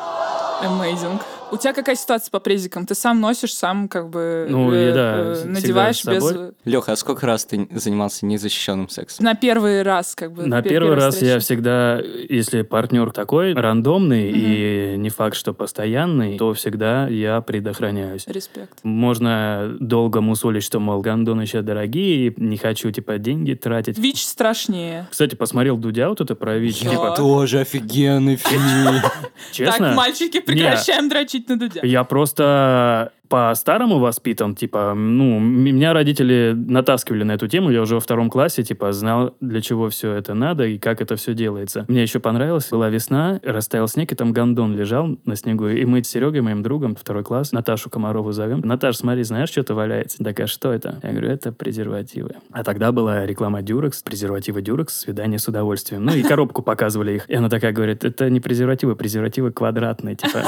Amazing. 0.64 1.22
У 1.54 1.58
тебя 1.58 1.74
какая 1.74 1.96
ситуация 1.96 2.32
по 2.32 2.40
презикам? 2.40 2.86
Ты 2.88 2.96
сам 2.96 3.20
носишь, 3.22 3.54
сам 3.54 3.88
как 3.88 4.10
бы 4.10 4.48
Ну, 4.50 4.72
э, 4.74 4.92
да, 4.94 5.14
э, 5.18 5.44
надеваешь 5.46 6.04
без... 6.04 6.24
Леха, 6.66 6.94
а 6.94 6.96
сколько 6.96 7.28
раз 7.28 7.46
ты 7.46 7.68
занимался 7.76 8.26
незащищенным 8.26 8.90
сексом? 8.90 9.24
На 9.24 9.36
первый 9.36 9.84
раз 9.84 10.16
как 10.16 10.32
бы. 10.34 10.48
На 10.48 10.64
пе- 10.64 10.70
первый 10.70 10.96
раз 10.96 11.14
встреча. 11.14 11.34
я 11.34 11.40
всегда, 11.40 12.00
если 12.30 12.64
партнер 12.64 13.12
такой 13.12 13.54
рандомный 13.54 14.32
Мгм. 14.32 14.40
и 14.42 14.96
не 14.98 15.10
факт, 15.10 15.36
что 15.36 15.54
постоянный, 15.54 16.38
то 16.40 16.54
всегда 16.54 17.08
я 17.08 17.40
предохраняюсь. 17.42 18.26
Респект. 18.28 18.80
Можно 18.84 19.76
долго 19.80 20.22
мусолить, 20.22 20.64
что, 20.64 20.80
мол, 20.80 21.02
гандоны 21.02 21.46
сейчас 21.46 21.64
дорогие, 21.64 22.30
и 22.30 22.42
не 22.42 22.58
хочу, 22.58 22.90
типа, 22.90 23.20
деньги 23.20 23.54
тратить. 23.54 23.98
ВИЧ 24.00 24.26
страшнее. 24.26 25.08
Кстати, 25.12 25.36
посмотрел 25.36 25.78
Дудя 25.78 26.10
вот 26.10 26.20
это 26.20 26.34
про 26.36 26.58
ВИЧ. 26.58 26.84
Да. 26.86 26.90
Типа, 26.90 27.14
Тоже 27.16 27.60
офигенный 27.60 28.38
фильм. 28.38 29.02
честно, 29.52 29.88
Так, 29.90 29.96
мальчики, 29.96 30.40
прекращаем 30.40 31.10
дрочить 31.10 31.43
на 31.50 31.58
Дудя. 31.58 31.82
я 31.84 32.04
просто 32.04 33.12
по-старому 33.34 33.98
воспитан, 33.98 34.54
типа, 34.54 34.94
ну, 34.96 35.40
меня 35.40 35.94
родители 35.94 36.54
натаскивали 36.56 37.24
на 37.24 37.32
эту 37.32 37.48
тему, 37.48 37.72
я 37.72 37.82
уже 37.82 37.96
во 37.96 38.00
втором 38.00 38.30
классе, 38.30 38.62
типа, 38.62 38.94
знал, 38.94 39.36
для 39.42 39.60
чего 39.60 39.90
все 39.90 40.12
это 40.14 40.36
надо 40.36 40.66
и 40.68 40.78
как 40.78 41.02
это 41.02 41.16
все 41.16 41.34
делается. 41.34 41.86
Мне 41.88 42.04
еще 42.04 42.20
понравилось, 42.20 42.70
была 42.70 42.90
весна, 42.90 43.40
растаял 43.44 43.88
снег, 43.88 44.12
и 44.12 44.16
там 44.16 44.34
гондон 44.34 44.76
лежал 44.76 45.18
на 45.26 45.36
снегу, 45.36 45.68
и 45.68 45.84
мы 45.86 46.04
с 46.04 46.10
Серегой, 46.10 46.42
моим 46.42 46.62
другом, 46.62 46.96
второй 46.96 47.24
класс, 47.24 47.54
Наташу 47.54 47.90
Комарову 47.90 48.34
зовем. 48.34 48.60
Наташа, 48.60 49.00
смотри, 49.00 49.24
знаешь, 49.24 49.50
что-то 49.50 49.74
валяется? 49.74 50.24
Такая, 50.24 50.46
что 50.46 50.72
это? 50.72 51.00
Я 51.02 51.10
говорю, 51.10 51.30
это 51.30 51.52
презервативы. 51.52 52.36
А 52.52 52.64
тогда 52.64 52.92
была 52.92 53.26
реклама 53.26 53.64
Дюрекс, 53.64 54.04
презервативы 54.04 54.62
Дюрекс, 54.62 55.00
свидание 55.00 55.40
с 55.40 55.48
удовольствием. 55.48 56.06
Ну, 56.06 56.14
и 56.14 56.22
коробку 56.22 56.62
показывали 56.62 57.14
их. 57.14 57.28
И 57.32 57.34
она 57.34 57.50
такая 57.50 57.72
говорит, 57.72 58.04
это 58.04 58.30
не 58.30 58.40
презервативы, 58.40 58.96
презервативы 58.96 59.52
квадратные, 59.52 60.16
типа. 60.16 60.44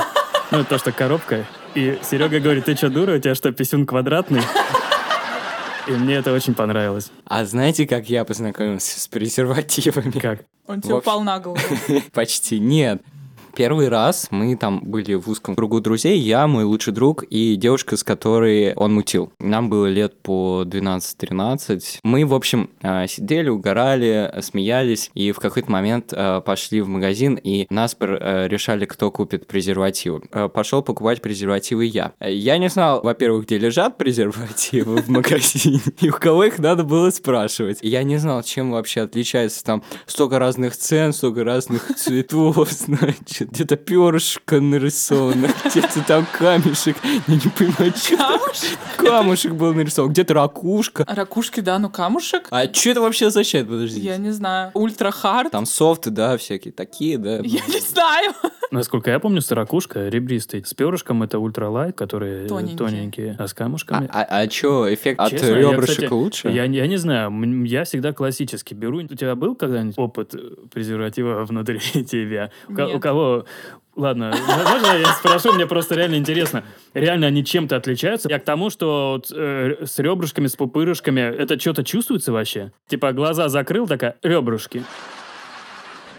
Ну, 0.51 0.63
то, 0.63 0.77
что 0.77 0.91
коробка. 0.91 1.45
И 1.73 1.99
Серега 2.03 2.39
говорит, 2.39 2.65
ты 2.65 2.75
что, 2.75 2.89
дура, 2.89 3.15
у 3.15 3.19
тебя 3.19 3.35
что, 3.35 3.51
писюн 3.51 3.85
квадратный? 3.85 4.41
И 5.87 5.91
мне 5.91 6.15
это 6.15 6.33
очень 6.33 6.55
понравилось. 6.55 7.11
А 7.25 7.45
знаете, 7.45 7.85
как 7.85 8.09
я 8.09 8.25
познакомился 8.25 8.99
с 8.99 9.07
презервативами? 9.07 10.11
Как? 10.19 10.41
Он 10.67 10.81
тебе 10.81 10.95
упал 10.95 11.21
на 11.21 11.39
голову. 11.39 11.59
Почти 12.13 12.59
нет. 12.59 13.01
Первый 13.55 13.87
раз 13.87 14.27
мы 14.31 14.57
там 14.57 14.81
были 14.83 15.13
в 15.13 15.29
узком 15.29 15.55
кругу 15.55 15.79
друзей, 15.79 16.19
я, 16.19 16.45
мой 16.45 16.65
лучший 16.65 16.91
друг 16.91 17.23
и 17.23 17.55
девушка, 17.55 17.95
с 17.95 18.03
которой 18.03 18.73
он 18.73 18.93
мутил. 18.93 19.31
Нам 19.39 19.69
было 19.69 19.85
лет 19.85 20.21
по 20.21 20.63
12-13. 20.65 21.99
Мы, 22.03 22.25
в 22.25 22.33
общем, 22.33 22.69
э, 22.81 23.07
сидели, 23.07 23.47
угорали, 23.47 24.33
смеялись, 24.41 25.09
и 25.13 25.31
в 25.31 25.39
какой-то 25.39 25.71
момент 25.71 26.11
э, 26.11 26.41
пошли 26.45 26.81
в 26.81 26.89
магазин, 26.89 27.39
и 27.41 27.65
наспор 27.69 28.17
э, 28.19 28.47
решали, 28.49 28.83
кто 28.85 29.09
купит 29.09 29.47
презервативы. 29.47 30.19
Пошел 30.53 30.81
покупать 30.81 31.21
презервативы 31.21 31.85
я. 31.85 32.11
Я 32.19 32.57
не 32.57 32.67
знал, 32.67 33.01
во-первых, 33.03 33.45
где 33.45 33.57
лежат 33.57 33.97
презервативы 33.97 34.97
в 34.97 35.07
магазине, 35.07 35.79
и 36.01 36.09
у 36.09 36.13
кого 36.13 36.43
их 36.43 36.59
надо 36.59 36.83
было 36.83 37.09
спрашивать. 37.09 37.79
Я 37.81 38.03
не 38.03 38.17
знал, 38.17 38.43
чем 38.43 38.71
вообще 38.71 39.01
отличается 39.01 39.63
там 39.63 39.81
столько 40.07 40.39
разных 40.39 40.75
цен, 40.75 41.13
столько 41.13 41.45
разных 41.45 41.95
цветов, 41.95 42.69
значит, 42.71 43.44
где-то 43.51 43.75
перышко 43.75 44.59
нарисовано, 44.61 45.49
где-то 45.65 46.01
там 46.05 46.25
камешек, 46.37 46.97
я 47.27 47.35
не 47.35 47.49
понимаю, 47.49 47.93
что 47.95 48.17
Камушек? 48.17 48.79
камушек 48.97 49.53
был 49.53 49.73
нарисован, 49.73 50.11
где-то 50.11 50.33
ракушка. 50.33 51.03
А 51.07 51.15
Ракушки, 51.15 51.59
да, 51.59 51.79
ну 51.79 51.89
камушек? 51.89 52.47
А 52.51 52.71
что 52.71 52.89
это 52.89 53.01
вообще 53.01 53.27
означает, 53.27 53.67
подожди? 53.67 53.99
Я 54.01 54.17
не 54.17 54.31
знаю. 54.31 54.71
Ультра 54.73 55.11
хард? 55.11 55.51
Там 55.51 55.65
софты, 55.65 56.09
да, 56.09 56.37
всякие 56.37 56.71
такие, 56.73 57.17
да. 57.17 57.37
Я 57.37 57.61
не 57.67 57.79
знаю. 57.79 58.33
Насколько 58.71 59.11
я 59.11 59.19
помню, 59.19 59.41
старокушка 59.41 60.07
ребристый. 60.09 60.63
С 60.65 60.73
перышком 60.73 61.23
это 61.23 61.39
ультралайт, 61.39 61.95
которые 61.95 62.45
э, 62.45 62.47
Тоненькие. 62.47 62.77
тоненькие. 62.77 63.35
А 63.39 63.47
с 63.47 63.53
камушками... 63.53 64.09
А, 64.11 64.23
а, 64.23 64.47
чё, 64.47 64.91
эффект 64.93 65.19
от 65.19 65.31
Честно, 65.31 65.47
я, 65.47 65.71
ребрышек 65.71 65.95
кстати, 65.95 66.11
лучше? 66.13 66.49
Я, 66.49 66.63
я 66.65 66.87
не 66.87 66.97
знаю, 66.97 67.31
я 67.65 67.83
всегда 67.83 68.11
классически 68.13 68.73
беру. 68.73 69.03
У 69.03 69.07
тебя 69.07 69.35
был 69.35 69.55
когда-нибудь 69.55 69.97
опыт 69.97 70.35
э, 70.35 70.39
презерватива 70.73 71.45
внутри 71.45 71.79
тебя? 71.79 72.51
У, 72.67 72.73
Нет. 72.73 72.95
у 72.95 72.99
кого... 72.99 73.34
Ладно, 73.95 74.33
можно 74.47 74.97
я 74.97 75.13
спрошу, 75.13 75.53
мне 75.53 75.65
просто 75.65 75.95
реально 75.95 76.15
интересно. 76.15 76.63
Реально 76.93 77.27
они 77.27 77.45
чем-то 77.45 77.77
отличаются? 77.77 78.29
Я 78.29 78.39
к 78.39 78.43
тому, 78.43 78.69
что 78.69 79.13
вот, 79.13 79.31
э, 79.31 79.85
с 79.85 79.97
ребрышками, 79.99 80.47
с 80.47 80.55
пупырышками, 80.55 81.21
это 81.21 81.59
что-то 81.59 81.83
чувствуется 81.83 82.31
вообще? 82.33 82.71
Типа 82.87 83.13
глаза 83.13 83.47
закрыл, 83.47 83.87
такая, 83.87 84.17
ребрышки. 84.21 84.83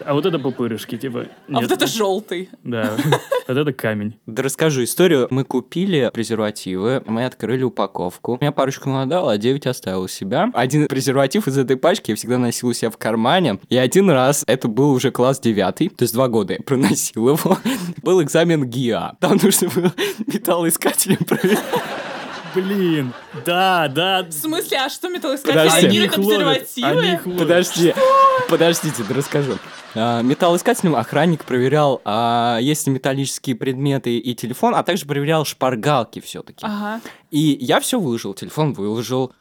А 0.07 0.14
вот 0.14 0.25
это 0.25 0.38
пупырышки, 0.38 0.97
типа... 0.97 1.27
А 1.49 1.53
нет. 1.53 1.62
вот 1.62 1.73
это 1.73 1.87
желтый. 1.88 2.49
Да, 2.62 2.92
вот 3.49 3.57
это 3.57 3.73
камень. 3.73 4.14
Да 4.27 4.45
расскажу 4.45 4.85
историю. 4.85 5.27
Мы 5.31 5.42
купили 5.42 6.11
презервативы, 6.14 7.03
мы 7.07 7.25
открыли 7.25 7.64
упаковку. 7.64 8.38
Я 8.40 8.53
парочку 8.53 8.88
надал, 8.88 9.29
а 9.29 9.37
9 9.37 9.66
оставил 9.66 10.03
у 10.03 10.09
себя. 10.09 10.51
Один 10.55 10.87
презерватив 10.87 11.49
из 11.49 11.59
этой 11.59 11.77
пачки 11.77 12.12
я 12.12 12.16
всегда 12.16 12.38
носил 12.38 12.69
у 12.69 12.73
себя 12.73 12.90
в 12.90 12.99
кармане. 12.99 13.59
И 13.69 13.77
один 13.77 14.09
раз, 14.09 14.45
это 14.47 14.69
был 14.69 14.92
уже 14.92 15.11
класс 15.11 15.40
9, 15.40 15.75
то 15.75 16.03
есть 16.03 16.14
два 16.14 16.29
года 16.29 16.53
я 16.53 16.61
проносил 16.61 17.29
его, 17.31 17.59
был 18.03 18.23
экзамен 18.23 18.64
ГИА. 18.64 19.16
Там 19.19 19.40
нужно 19.42 19.69
было 19.71 19.92
металлоискателем 20.27 21.25
проверить. 21.25 21.59
Блин, 22.57 23.12
да, 23.45 23.87
да. 23.88 24.23
В 24.23 24.33
смысле, 24.33 24.79
а 24.79 24.88
что 24.88 25.11
они 25.75 25.99
их 25.99 27.27
ловят. 27.27 27.38
Подожди, 27.38 27.95
подождите, 28.49 29.05
да 29.07 29.14
расскажу. 29.14 29.59
А, 29.95 30.23
Металлоискателем 30.23 30.97
охранник 30.97 31.45
проверял, 31.45 32.01
а, 32.07 32.57
есть 32.59 32.87
ли 32.87 32.95
металлические 32.95 33.57
предметы 33.57 34.16
и 34.16 34.35
телефон, 34.35 34.75
а 34.75 34.83
также 34.83 35.05
проверял 35.05 35.45
шпаргалки 35.45 36.21
все-таки. 36.21 36.64
Ага. 36.64 37.03
И 37.31 37.59
я 37.61 37.79
все 37.81 38.01
выложил, 38.01 38.33
телефон 38.33 38.73
выложил, 38.73 39.35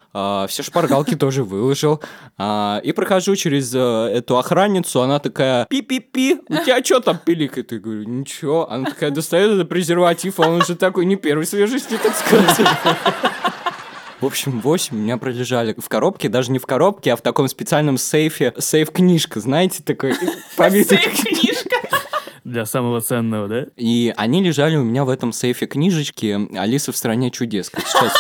все 0.48 0.64
шпаргалки 0.64 1.16
тоже 1.20 1.44
выложил. 1.44 2.02
а, 2.38 2.80
И 2.84 2.92
прохожу 2.94 3.36
через 3.36 3.74
э, 3.76 3.80
эту 3.80 4.38
охранницу, 4.38 5.02
она 5.02 5.20
такая, 5.20 5.66
пи-пи-пи, 5.66 6.42
у 6.48 6.56
тебя 6.58 6.84
что 6.84 7.00
там 7.02 7.20
пиликает? 7.24 7.72
Я 7.72 7.80
говорю, 7.80 8.04
ничего. 8.04 8.70
Она 8.72 8.86
такая 8.86 9.12
достает 9.12 9.52
этот 9.52 9.68
презерватив, 9.70 10.40
а 10.40 10.48
он 10.48 10.62
уже 10.62 10.76
такой 10.76 11.06
не 11.06 11.16
первой 11.16 11.46
свежести, 11.46 11.98
так 12.02 12.16
сказать. 12.16 12.62
В 14.22 14.26
общем, 14.26 14.62
8 14.62 14.96
у 14.96 15.00
меня 15.00 15.18
пролежали 15.18 15.76
в 15.78 15.90
коробке, 15.90 16.30
даже 16.30 16.50
не 16.52 16.58
в 16.58 16.66
коробке, 16.66 17.14
а 17.14 17.16
в 17.18 17.22
таком 17.22 17.48
специальном 17.50 17.98
сейфе. 17.98 18.54
Сейф-книжка, 18.58 19.40
знаете, 19.42 19.84
такой 19.84 20.16
побитый. 20.56 20.98
Книжка. 20.98 21.76
Для 22.46 22.66
самого 22.66 23.02
ценного, 23.02 23.48
да? 23.48 23.66
И 23.76 24.14
они 24.16 24.42
лежали 24.42 24.78
у 24.78 24.84
меня 24.84 25.04
в 25.04 25.10
этом 25.10 25.34
сейфе 25.34 25.66
книжечки 25.68 26.48
«Алиса 26.58 26.92
в 26.92 26.98
стране 26.98 27.30
чудес». 27.30 27.70
как 27.70 27.86
Сейчас. 27.86 28.14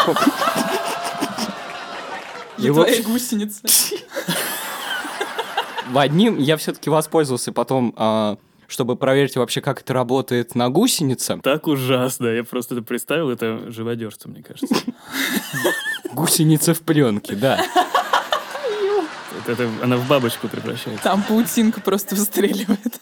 И, 2.57 2.67
твоей 2.67 2.99
общем, 2.99 3.11
гусеницы. 3.11 3.61
в 5.89 5.97
одним 5.97 6.37
я 6.39 6.57
все-таки 6.57 6.89
воспользовался 6.89 7.51
потом, 7.51 7.93
а, 7.97 8.37
чтобы 8.67 8.95
проверить 8.95 9.35
вообще, 9.35 9.61
как 9.61 9.81
это 9.81 9.93
работает 9.93 10.55
на 10.55 10.69
гусенице. 10.69 11.39
Так 11.43 11.67
ужасно. 11.67 12.27
Я 12.27 12.43
просто 12.43 12.75
это 12.75 12.83
представил, 12.83 13.29
это 13.29 13.71
живодерство, 13.71 14.29
мне 14.29 14.43
кажется. 14.43 14.75
Гусеница 16.13 16.73
в 16.73 16.81
пленке, 16.81 17.35
да. 17.35 17.63
Вот 19.33 19.49
это 19.49 19.69
она 19.83 19.97
в 19.97 20.07
бабочку 20.07 20.47
превращается. 20.47 21.03
Там 21.03 21.23
паутинка 21.23 21.81
просто 21.81 22.15
выстреливает. 22.15 22.99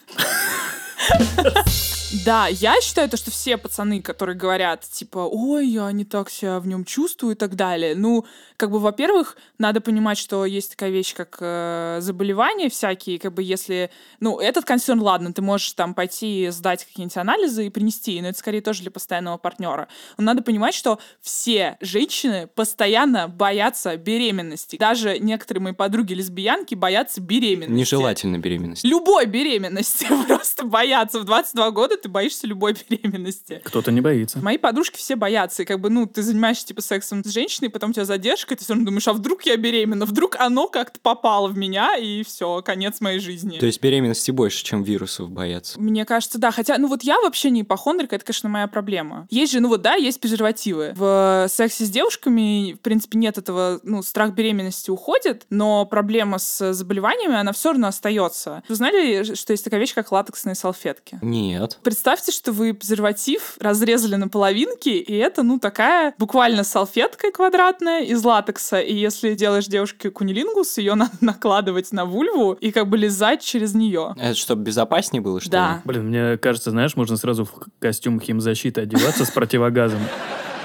Да, 2.14 2.48
я 2.48 2.80
считаю 2.82 3.10
то, 3.10 3.18
что 3.18 3.32
все 3.32 3.58
пацаны, 3.58 4.00
которые 4.00 4.38
говорят, 4.38 4.84
типа, 4.84 5.28
ой, 5.32 5.68
я 5.68 5.92
не 5.92 6.06
так 6.06 6.30
себя 6.30 6.60
в 6.60 6.68
нем 6.68 6.86
чувствую 6.86 7.34
и 7.34 7.36
так 7.38 7.56
далее. 7.56 7.96
Ну, 7.96 8.26
как 8.56 8.70
бы, 8.70 8.78
во-первых, 8.78 9.36
надо 9.58 9.82
понимать, 9.82 10.20
что 10.20 10.46
есть 10.46 10.72
такая 10.72 10.92
вещь, 10.92 11.16
как 11.16 11.38
э, 11.40 11.98
заболевания 12.02 12.70
всякие, 12.70 13.18
как 13.18 13.34
бы, 13.34 13.42
если, 13.42 13.90
ну, 14.20 14.40
этот 14.40 14.64
консерн, 14.64 15.02
ладно, 15.02 15.34
ты 15.34 15.42
можешь 15.42 15.74
там 15.74 15.96
пойти 15.96 16.50
сдать 16.52 16.86
какие-нибудь 16.86 17.18
анализы 17.18 17.66
и 17.66 17.70
принести, 17.72 18.22
но 18.22 18.28
это 18.28 18.38
скорее 18.38 18.62
тоже 18.62 18.84
для 18.84 18.92
постоянного 18.92 19.38
партнера. 19.38 19.88
Но 20.18 20.26
надо 20.26 20.44
понимать, 20.44 20.76
что 20.76 21.00
все 21.20 21.78
женщины 21.82 22.46
постоянно 22.46 23.28
боятся 23.28 23.98
беременности. 23.98 24.78
Даже 24.78 25.18
некоторые 25.18 25.64
мои 25.64 25.74
подруги-лесбиянки 25.74 26.76
боятся 26.76 27.22
беременности. 27.22 27.72
Нежелательно 27.72 28.38
беременность. 28.38 28.84
Любой 28.84 29.26
беременности 29.26 30.08
просто 30.28 30.66
боятся. 30.66 31.20
В 31.20 31.24
22 31.24 31.72
года 31.72 31.98
ты 32.04 32.10
боишься 32.10 32.46
любой 32.46 32.76
беременности. 32.90 33.62
Кто-то 33.64 33.92
не 33.92 34.02
боится. 34.02 34.40
Мои 34.40 34.58
подружки 34.58 34.98
все 34.98 35.16
боятся. 35.16 35.64
И 35.64 35.66
как 35.66 35.80
бы, 35.80 35.90
ну, 35.90 36.06
ты 36.06 36.22
занимаешься, 36.22 36.68
типа, 36.68 36.82
сексом 36.82 37.24
с 37.24 37.30
женщиной, 37.30 37.70
потом 37.70 37.90
у 37.92 37.94
тебя 37.94 38.06
задержка, 38.06 38.54
и 38.54 38.58
ты 38.58 38.64
все 38.64 38.74
равно 38.74 38.86
думаешь, 38.86 39.08
а 39.08 39.14
вдруг 39.14 39.44
я 39.44 39.58
беременна? 39.58 40.06
Вдруг 40.06 40.36
оно 40.38 40.68
как-то 40.68 41.00
попало 41.00 41.48
в 41.48 41.58
меня, 41.58 41.96
и 41.98 42.24
все, 42.24 42.62
конец 42.62 43.02
моей 43.02 43.20
жизни. 43.20 43.58
То 43.58 43.66
есть 43.66 43.82
беременности 43.82 44.32
больше, 44.32 44.64
чем 44.64 44.84
вирусов 44.84 45.32
боятся. 45.32 45.80
Мне 45.80 46.06
кажется, 46.06 46.38
да. 46.38 46.52
Хотя, 46.52 46.78
ну 46.78 46.88
вот 46.88 47.04
я 47.04 47.20
вообще 47.22 47.50
не 47.50 47.62
ипохондрик, 47.62 48.14
это, 48.14 48.26
конечно, 48.26 48.50
моя 48.50 48.68
проблема. 48.68 49.28
Есть 49.30 49.54
же, 49.54 49.60
ну 49.60 49.70
вот 49.70 49.82
да, 49.82 49.96
есть 49.96 50.20
презервативы. 50.20 50.94
В 50.96 51.48
сексе 51.50 51.86
с 51.86 51.90
девушками, 51.90 52.74
в 52.74 52.80
принципе, 52.80 53.18
нет 53.18 53.38
этого, 53.38 53.80
ну, 53.84 54.04
страх 54.04 54.34
беременности 54.34 54.92
уходит, 54.92 55.46
но 55.50 55.86
проблема 55.86 56.38
с 56.38 56.74
заболеваниями, 56.74 57.36
она 57.36 57.54
все 57.54 57.70
равно 57.70 57.88
остается. 57.88 58.64
Вы 58.68 58.76
знали, 58.76 59.36
что 59.36 59.54
есть 59.54 59.64
такая 59.64 59.80
вещь, 59.80 59.94
как 59.94 60.12
латексные 60.12 60.56
салфетки? 60.56 61.20
Нет. 61.22 61.80
Представьте, 61.94 62.32
что 62.32 62.52
вы 62.54 62.74
презерватив 62.74 63.56
разрезали 63.60 64.16
на 64.16 64.28
половинки, 64.28 64.90
и 64.90 65.14
это, 65.16 65.44
ну, 65.44 65.60
такая 65.60 66.16
буквально 66.18 66.64
салфетка 66.64 67.32
квадратная 67.32 68.02
из 68.02 68.24
латекса. 68.24 68.80
И 68.80 68.96
если 68.96 69.36
делаешь 69.36 69.68
девушке 69.68 70.10
кунилингус, 70.10 70.80
ее 70.80 70.96
надо 70.96 71.12
накладывать 71.22 71.92
на 71.92 72.06
вульву 72.06 72.54
и 72.54 72.72
как 72.72 72.90
бы 72.90 72.98
лизать 72.98 73.44
через 73.44 73.76
нее. 73.76 74.16
Это 74.18 74.34
чтобы 74.34 74.64
безопаснее 74.64 75.22
было, 75.22 75.40
что 75.40 75.52
Да. 75.52 75.74
ли? 75.76 75.82
Блин, 75.86 76.08
мне 76.08 76.38
кажется, 76.40 76.72
знаешь, 76.72 76.96
можно 76.96 77.16
сразу 77.16 77.46
в 77.46 77.52
костюм 77.78 78.20
химзащиты 78.20 78.82
одеваться 78.82 79.24
с 79.24 79.30
противогазом. 79.30 80.00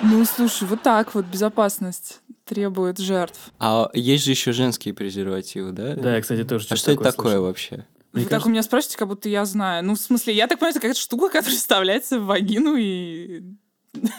Ну, 0.02 0.24
слушай, 0.24 0.66
вот 0.66 0.80
так 0.82 1.14
вот 1.14 1.26
безопасность 1.26 2.20
требует 2.46 2.96
жертв. 2.98 3.38
А 3.58 3.90
есть 3.92 4.24
же 4.24 4.30
еще 4.30 4.52
женские 4.52 4.94
презервативы, 4.94 5.72
да? 5.72 5.94
Да, 5.94 6.14
я, 6.16 6.22
кстати, 6.22 6.44
тоже 6.44 6.66
А 6.70 6.76
что 6.76 6.92
это 6.92 7.02
такое 7.02 7.32
слышал. 7.32 7.42
вообще? 7.44 7.84
Мне 8.12 8.22
Вы 8.24 8.28
так 8.28 8.30
кажется- 8.30 8.48
у 8.48 8.52
меня 8.52 8.62
спрашиваете, 8.62 8.98
как 8.98 9.08
будто 9.08 9.28
я 9.28 9.44
знаю. 9.44 9.84
Ну, 9.84 9.94
в 9.94 9.98
смысле, 10.00 10.34
я 10.34 10.46
так 10.46 10.58
понимаю, 10.58 10.72
это 10.72 10.80
какая-то 10.80 11.00
штука, 11.00 11.28
которая 11.32 11.56
вставляется 11.56 12.18
в 12.18 12.26
вагину 12.26 12.74
и 12.76 13.42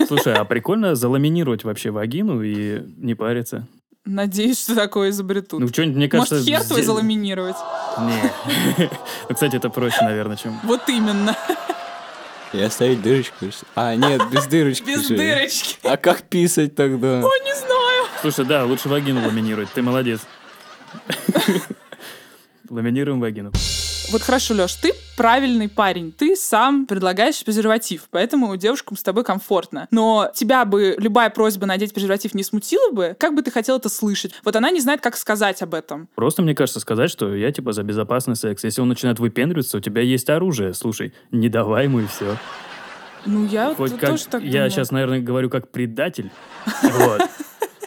Слушай, 0.07 0.33
а 0.35 0.45
прикольно 0.45 0.95
заламинировать 0.95 1.63
вообще 1.63 1.89
вагину 1.91 2.41
и 2.41 2.81
не 2.97 3.15
париться. 3.15 3.67
надеюсь, 4.05 4.61
что 4.61 4.75
такое 4.75 5.09
изобретут. 5.11 5.59
Ну, 5.59 5.67
что-нибудь, 5.67 5.95
мне 5.97 6.07
кажется... 6.09 6.35
Может, 6.35 6.47
хер 6.49 6.63
твой 6.63 6.81
заламинировать? 6.83 7.55
Не. 7.99 8.89
Ну, 9.29 9.35
кстати, 9.35 9.55
это 9.57 9.69
проще, 9.69 10.01
наверное, 10.01 10.37
чем... 10.37 10.59
Вот 10.63 10.87
именно. 10.89 11.35
И 12.53 12.59
оставить 12.59 13.01
дырочку? 13.03 13.45
А, 13.75 13.93
нет, 13.95 14.21
без 14.31 14.47
дырочки 14.47 14.83
Без 14.83 15.07
же. 15.07 15.15
дырочки. 15.15 15.77
А 15.83 15.97
как 15.97 16.23
писать 16.23 16.73
тогда? 16.75 17.21
Ой, 17.23 17.39
не 17.45 17.55
знаю. 17.55 18.05
Слушай, 18.21 18.45
да, 18.45 18.65
лучше 18.65 18.89
вагину 18.89 19.23
ламинировать. 19.23 19.69
Ты 19.71 19.81
молодец. 19.83 20.21
Ламинируем 22.69 23.19
вагину. 23.19 23.51
Вот 24.11 24.23
хорошо, 24.23 24.55
Леш, 24.55 24.73
ты 24.73 24.93
правильный 25.15 25.69
парень. 25.69 26.11
Ты 26.11 26.35
сам 26.35 26.87
предлагаешь 26.87 27.43
презерватив, 27.45 28.07
поэтому 28.09 28.55
девушкам 28.57 28.97
с 28.97 29.03
тобой 29.03 29.23
комфортно. 29.23 29.87
Но 29.91 30.31
тебя 30.33 30.65
бы 30.65 30.95
любая 30.97 31.29
просьба 31.29 31.67
надеть 31.67 31.93
презерватив 31.93 32.33
не 32.33 32.43
смутила 32.43 32.91
бы, 32.91 33.15
как 33.19 33.35
бы 33.35 33.43
ты 33.43 33.51
хотел 33.51 33.77
это 33.77 33.87
слышать? 33.89 34.33
Вот 34.43 34.55
она 34.55 34.71
не 34.71 34.81
знает, 34.81 35.01
как 35.01 35.15
сказать 35.15 35.61
об 35.61 35.75
этом. 35.75 36.09
Просто, 36.15 36.41
мне 36.41 36.55
кажется, 36.55 36.79
сказать, 36.79 37.11
что 37.11 37.35
я, 37.35 37.51
типа, 37.51 37.71
за 37.71 37.83
безопасный 37.83 38.35
секс. 38.35 38.63
Если 38.63 38.81
он 38.81 38.89
начинает 38.89 39.19
выпендриваться, 39.19 39.77
у 39.77 39.81
тебя 39.81 40.01
есть 40.01 40.27
оружие. 40.29 40.73
Слушай, 40.73 41.13
не 41.31 41.47
давай 41.49 41.83
ему 41.83 41.99
и 41.99 42.07
все. 42.07 42.35
Ну, 43.25 43.45
я 43.45 43.75
Хоть 43.75 43.91
вот 43.91 43.99
как... 43.99 44.09
тоже 44.11 44.25
так 44.25 44.41
Я 44.41 44.51
думаю. 44.51 44.69
сейчас, 44.71 44.89
наверное, 44.91 45.19
говорю 45.19 45.49
как 45.49 45.69
предатель. 45.71 46.31
Вот. 46.81 47.21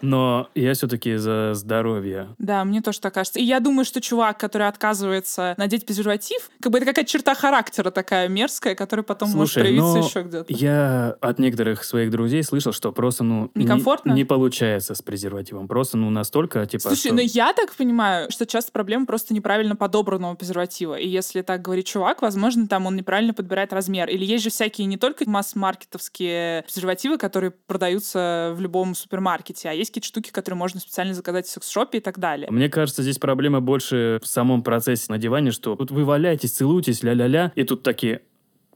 Но 0.02 0.48
я 0.54 0.74
все-таки 0.74 1.16
за 1.16 1.54
здоровье. 1.54 2.28
Да, 2.38 2.64
мне 2.64 2.80
тоже 2.82 3.00
так 3.00 3.14
кажется. 3.14 3.38
И 3.38 3.44
я 3.44 3.60
думаю, 3.60 3.84
что 3.84 4.00
чувак, 4.00 4.38
который 4.38 4.66
отказывается 4.68 5.54
надеть 5.56 5.86
презерватив, 5.86 6.50
как 6.60 6.72
бы 6.72 6.78
это 6.78 6.86
какая-то 6.86 7.10
черта 7.10 7.34
характера 7.34 7.90
такая 7.90 8.28
мерзкая, 8.28 8.74
которая 8.74 9.04
потом 9.04 9.30
может 9.30 9.52
Слушай, 9.54 9.62
проявиться 9.64 9.98
но 9.98 10.06
еще 10.06 10.22
где-то. 10.22 10.52
я 10.52 11.16
от 11.20 11.38
некоторых 11.38 11.84
своих 11.84 12.10
друзей 12.10 12.42
слышал, 12.42 12.72
что 12.72 12.92
просто, 12.92 13.24
ну, 13.24 13.50
не- 13.54 13.64
Некомфортно? 13.64 14.12
Не, 14.12 14.24
получается 14.24 14.94
с 14.94 15.02
презервативом. 15.02 15.68
Просто, 15.68 15.96
ну, 15.96 16.10
настолько, 16.10 16.66
типа, 16.66 16.82
Слушай, 16.88 17.06
что- 17.08 17.14
ну 17.14 17.20
я 17.22 17.52
так 17.52 17.72
понимаю, 17.74 18.30
что 18.30 18.44
часто 18.46 18.72
проблема 18.72 19.06
просто 19.06 19.32
неправильно 19.34 19.76
подобранного 19.76 20.34
презерватива. 20.34 20.96
И 20.96 21.06
если 21.08 21.42
так 21.42 21.62
говорит 21.62 21.86
чувак, 21.86 22.22
возможно, 22.22 22.66
там 22.66 22.86
он 22.86 22.96
неправильно 22.96 23.34
подбирает 23.34 23.72
размер. 23.72 24.08
Или 24.08 24.24
есть 24.24 24.42
же 24.44 24.50
всякие 24.50 24.86
не 24.86 24.96
только 24.96 25.28
масс-маркетовские 25.28 26.62
презервативы, 26.64 27.18
которые 27.18 27.50
продаются 27.52 28.52
в 28.56 28.60
любом 28.60 28.94
супермаркете, 28.94 29.68
а 29.68 29.72
есть 29.72 29.91
какие-то 29.92 30.08
штуки, 30.08 30.30
которые 30.30 30.58
можно 30.58 30.80
специально 30.80 31.14
заказать 31.14 31.46
в 31.46 31.50
секс-шопе 31.50 31.98
и 31.98 32.00
так 32.00 32.18
далее. 32.18 32.48
Мне 32.50 32.68
кажется, 32.68 33.02
здесь 33.02 33.18
проблема 33.18 33.60
больше 33.60 34.18
в 34.22 34.26
самом 34.26 34.62
процессе 34.62 35.06
надевания, 35.08 35.52
что 35.52 35.76
тут 35.76 35.90
вы 35.90 36.04
валяетесь, 36.04 36.52
целуетесь, 36.52 37.02
ля-ля-ля, 37.02 37.52
и 37.54 37.64
тут 37.64 37.82
такие 37.82 38.22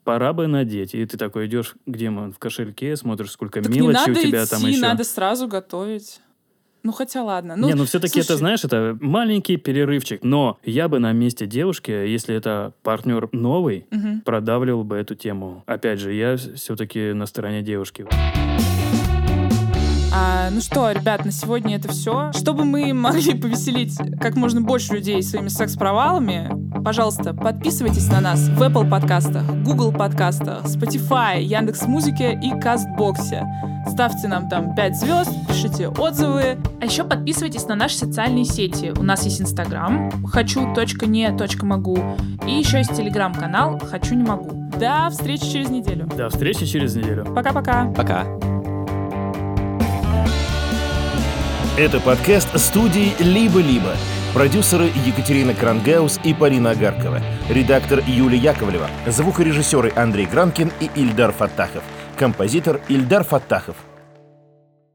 пора 0.05 0.33
бы 0.33 0.47
надеть. 0.47 0.95
И 0.95 1.05
ты 1.05 1.17
такой 1.17 1.47
идешь, 1.47 1.75
где 1.87 2.11
мы, 2.11 2.31
в 2.31 2.39
кошельке, 2.39 2.95
смотришь, 2.97 3.31
сколько 3.33 3.61
Так 3.61 3.75
мелочи 3.75 4.11
у 4.11 4.15
тебя 4.15 4.45
идти, 4.45 4.51
там 4.51 4.65
еще. 4.67 4.81
надо 4.81 5.03
сразу 5.05 5.49
готовить. 5.49 6.21
Ну, 6.85 6.93
хотя 6.93 7.25
ладно. 7.25 7.57
Ну, 7.57 7.67
не, 7.67 7.75
ну 7.75 7.85
все-таки 7.85 8.21
это, 8.21 8.29
слушай, 8.29 8.39
знаешь, 8.39 8.63
это 8.65 8.97
маленький 9.01 9.57
перерывчик. 9.57 10.23
Но 10.23 10.59
я 10.63 10.87
бы 10.89 11.01
на 11.01 11.11
месте 11.11 11.45
девушки, 11.47 11.91
если 11.91 12.37
это 12.37 12.75
партнер 12.85 13.29
новый, 13.33 13.87
Мгм. 13.91 14.21
продавливал 14.21 14.85
бы 14.85 14.95
эту 14.97 15.17
тему. 15.17 15.65
Опять 15.67 15.99
же, 15.99 16.13
я 16.13 16.37
все-таки 16.37 17.13
на 17.13 17.27
стороне 17.27 17.63
девушки. 17.63 18.07
А, 20.19 20.49
ну 20.51 20.63
что, 20.63 20.91
ребят, 20.93 21.27
на 21.27 21.31
сегодня 21.31 21.77
это 21.77 21.89
все. 21.89 22.33
Чтобы 22.33 22.65
мы 22.65 22.95
могли 22.95 23.35
повеселить 23.35 23.99
как 24.19 24.35
можно 24.35 24.63
больше 24.63 24.95
людей 24.95 25.23
своими 25.23 25.49
секс-провалами, 25.49 26.51
пожалуйста, 26.83 27.35
подписывайтесь 27.35 28.09
на 28.09 28.23
нас 28.23 28.49
в 28.49 28.63
Apple 28.63 28.89
подкастах, 28.89 29.45
Google 29.63 29.93
подкастах, 29.93 30.65
Spotify, 30.65 31.43
Яндекс 31.43 31.83
Музыке 31.83 32.39
и 32.43 32.59
Кастбоксе. 32.59 33.47
Ставьте 33.87 34.29
нам 34.29 34.49
там 34.49 34.75
5 34.75 34.97
звезд, 34.97 35.31
пишите 35.49 35.89
отзывы. 35.89 36.57
А 36.81 36.85
еще 36.87 37.05
подписывайтесь 37.05 37.67
на 37.67 37.75
наши 37.75 37.97
социальные 37.97 38.47
сети. 38.47 38.93
У 38.97 39.03
нас 39.03 39.23
есть 39.25 39.41
Инстаграм 39.43 40.11
хочу.не.могу 40.27 41.99
и 42.47 42.53
еще 42.53 42.79
есть 42.79 42.97
Телеграм-канал 42.97 43.79
«Хочу 43.79 44.15
не 44.15 44.25
могу». 44.25 44.51
До 44.79 45.09
встречи 45.11 45.51
через 45.51 45.69
неделю. 45.69 46.07
До 46.17 46.29
встречи 46.31 46.65
через 46.65 46.97
неделю. 46.97 47.25
Пока-пока. 47.35 47.87
Пока. 47.97 48.56
Это 51.79 52.01
подкаст 52.01 52.59
студии 52.59 53.15
«Либо-либо». 53.19 53.95
Продюсеры 54.33 54.87
Екатерина 55.05 55.53
Крангаус 55.53 56.19
и 56.25 56.33
Полина 56.33 56.71
Агаркова. 56.71 57.21
Редактор 57.51 58.03
Юлия 58.07 58.39
Яковлева. 58.39 58.89
Звукорежиссеры 59.07 59.93
Андрей 59.95 60.25
Гранкин 60.25 60.73
и 60.81 60.89
Ильдар 60.95 61.33
Фаттахов. 61.33 61.83
Композитор 62.17 62.81
Ильдар 62.89 63.25
Фаттахов. 63.25 63.77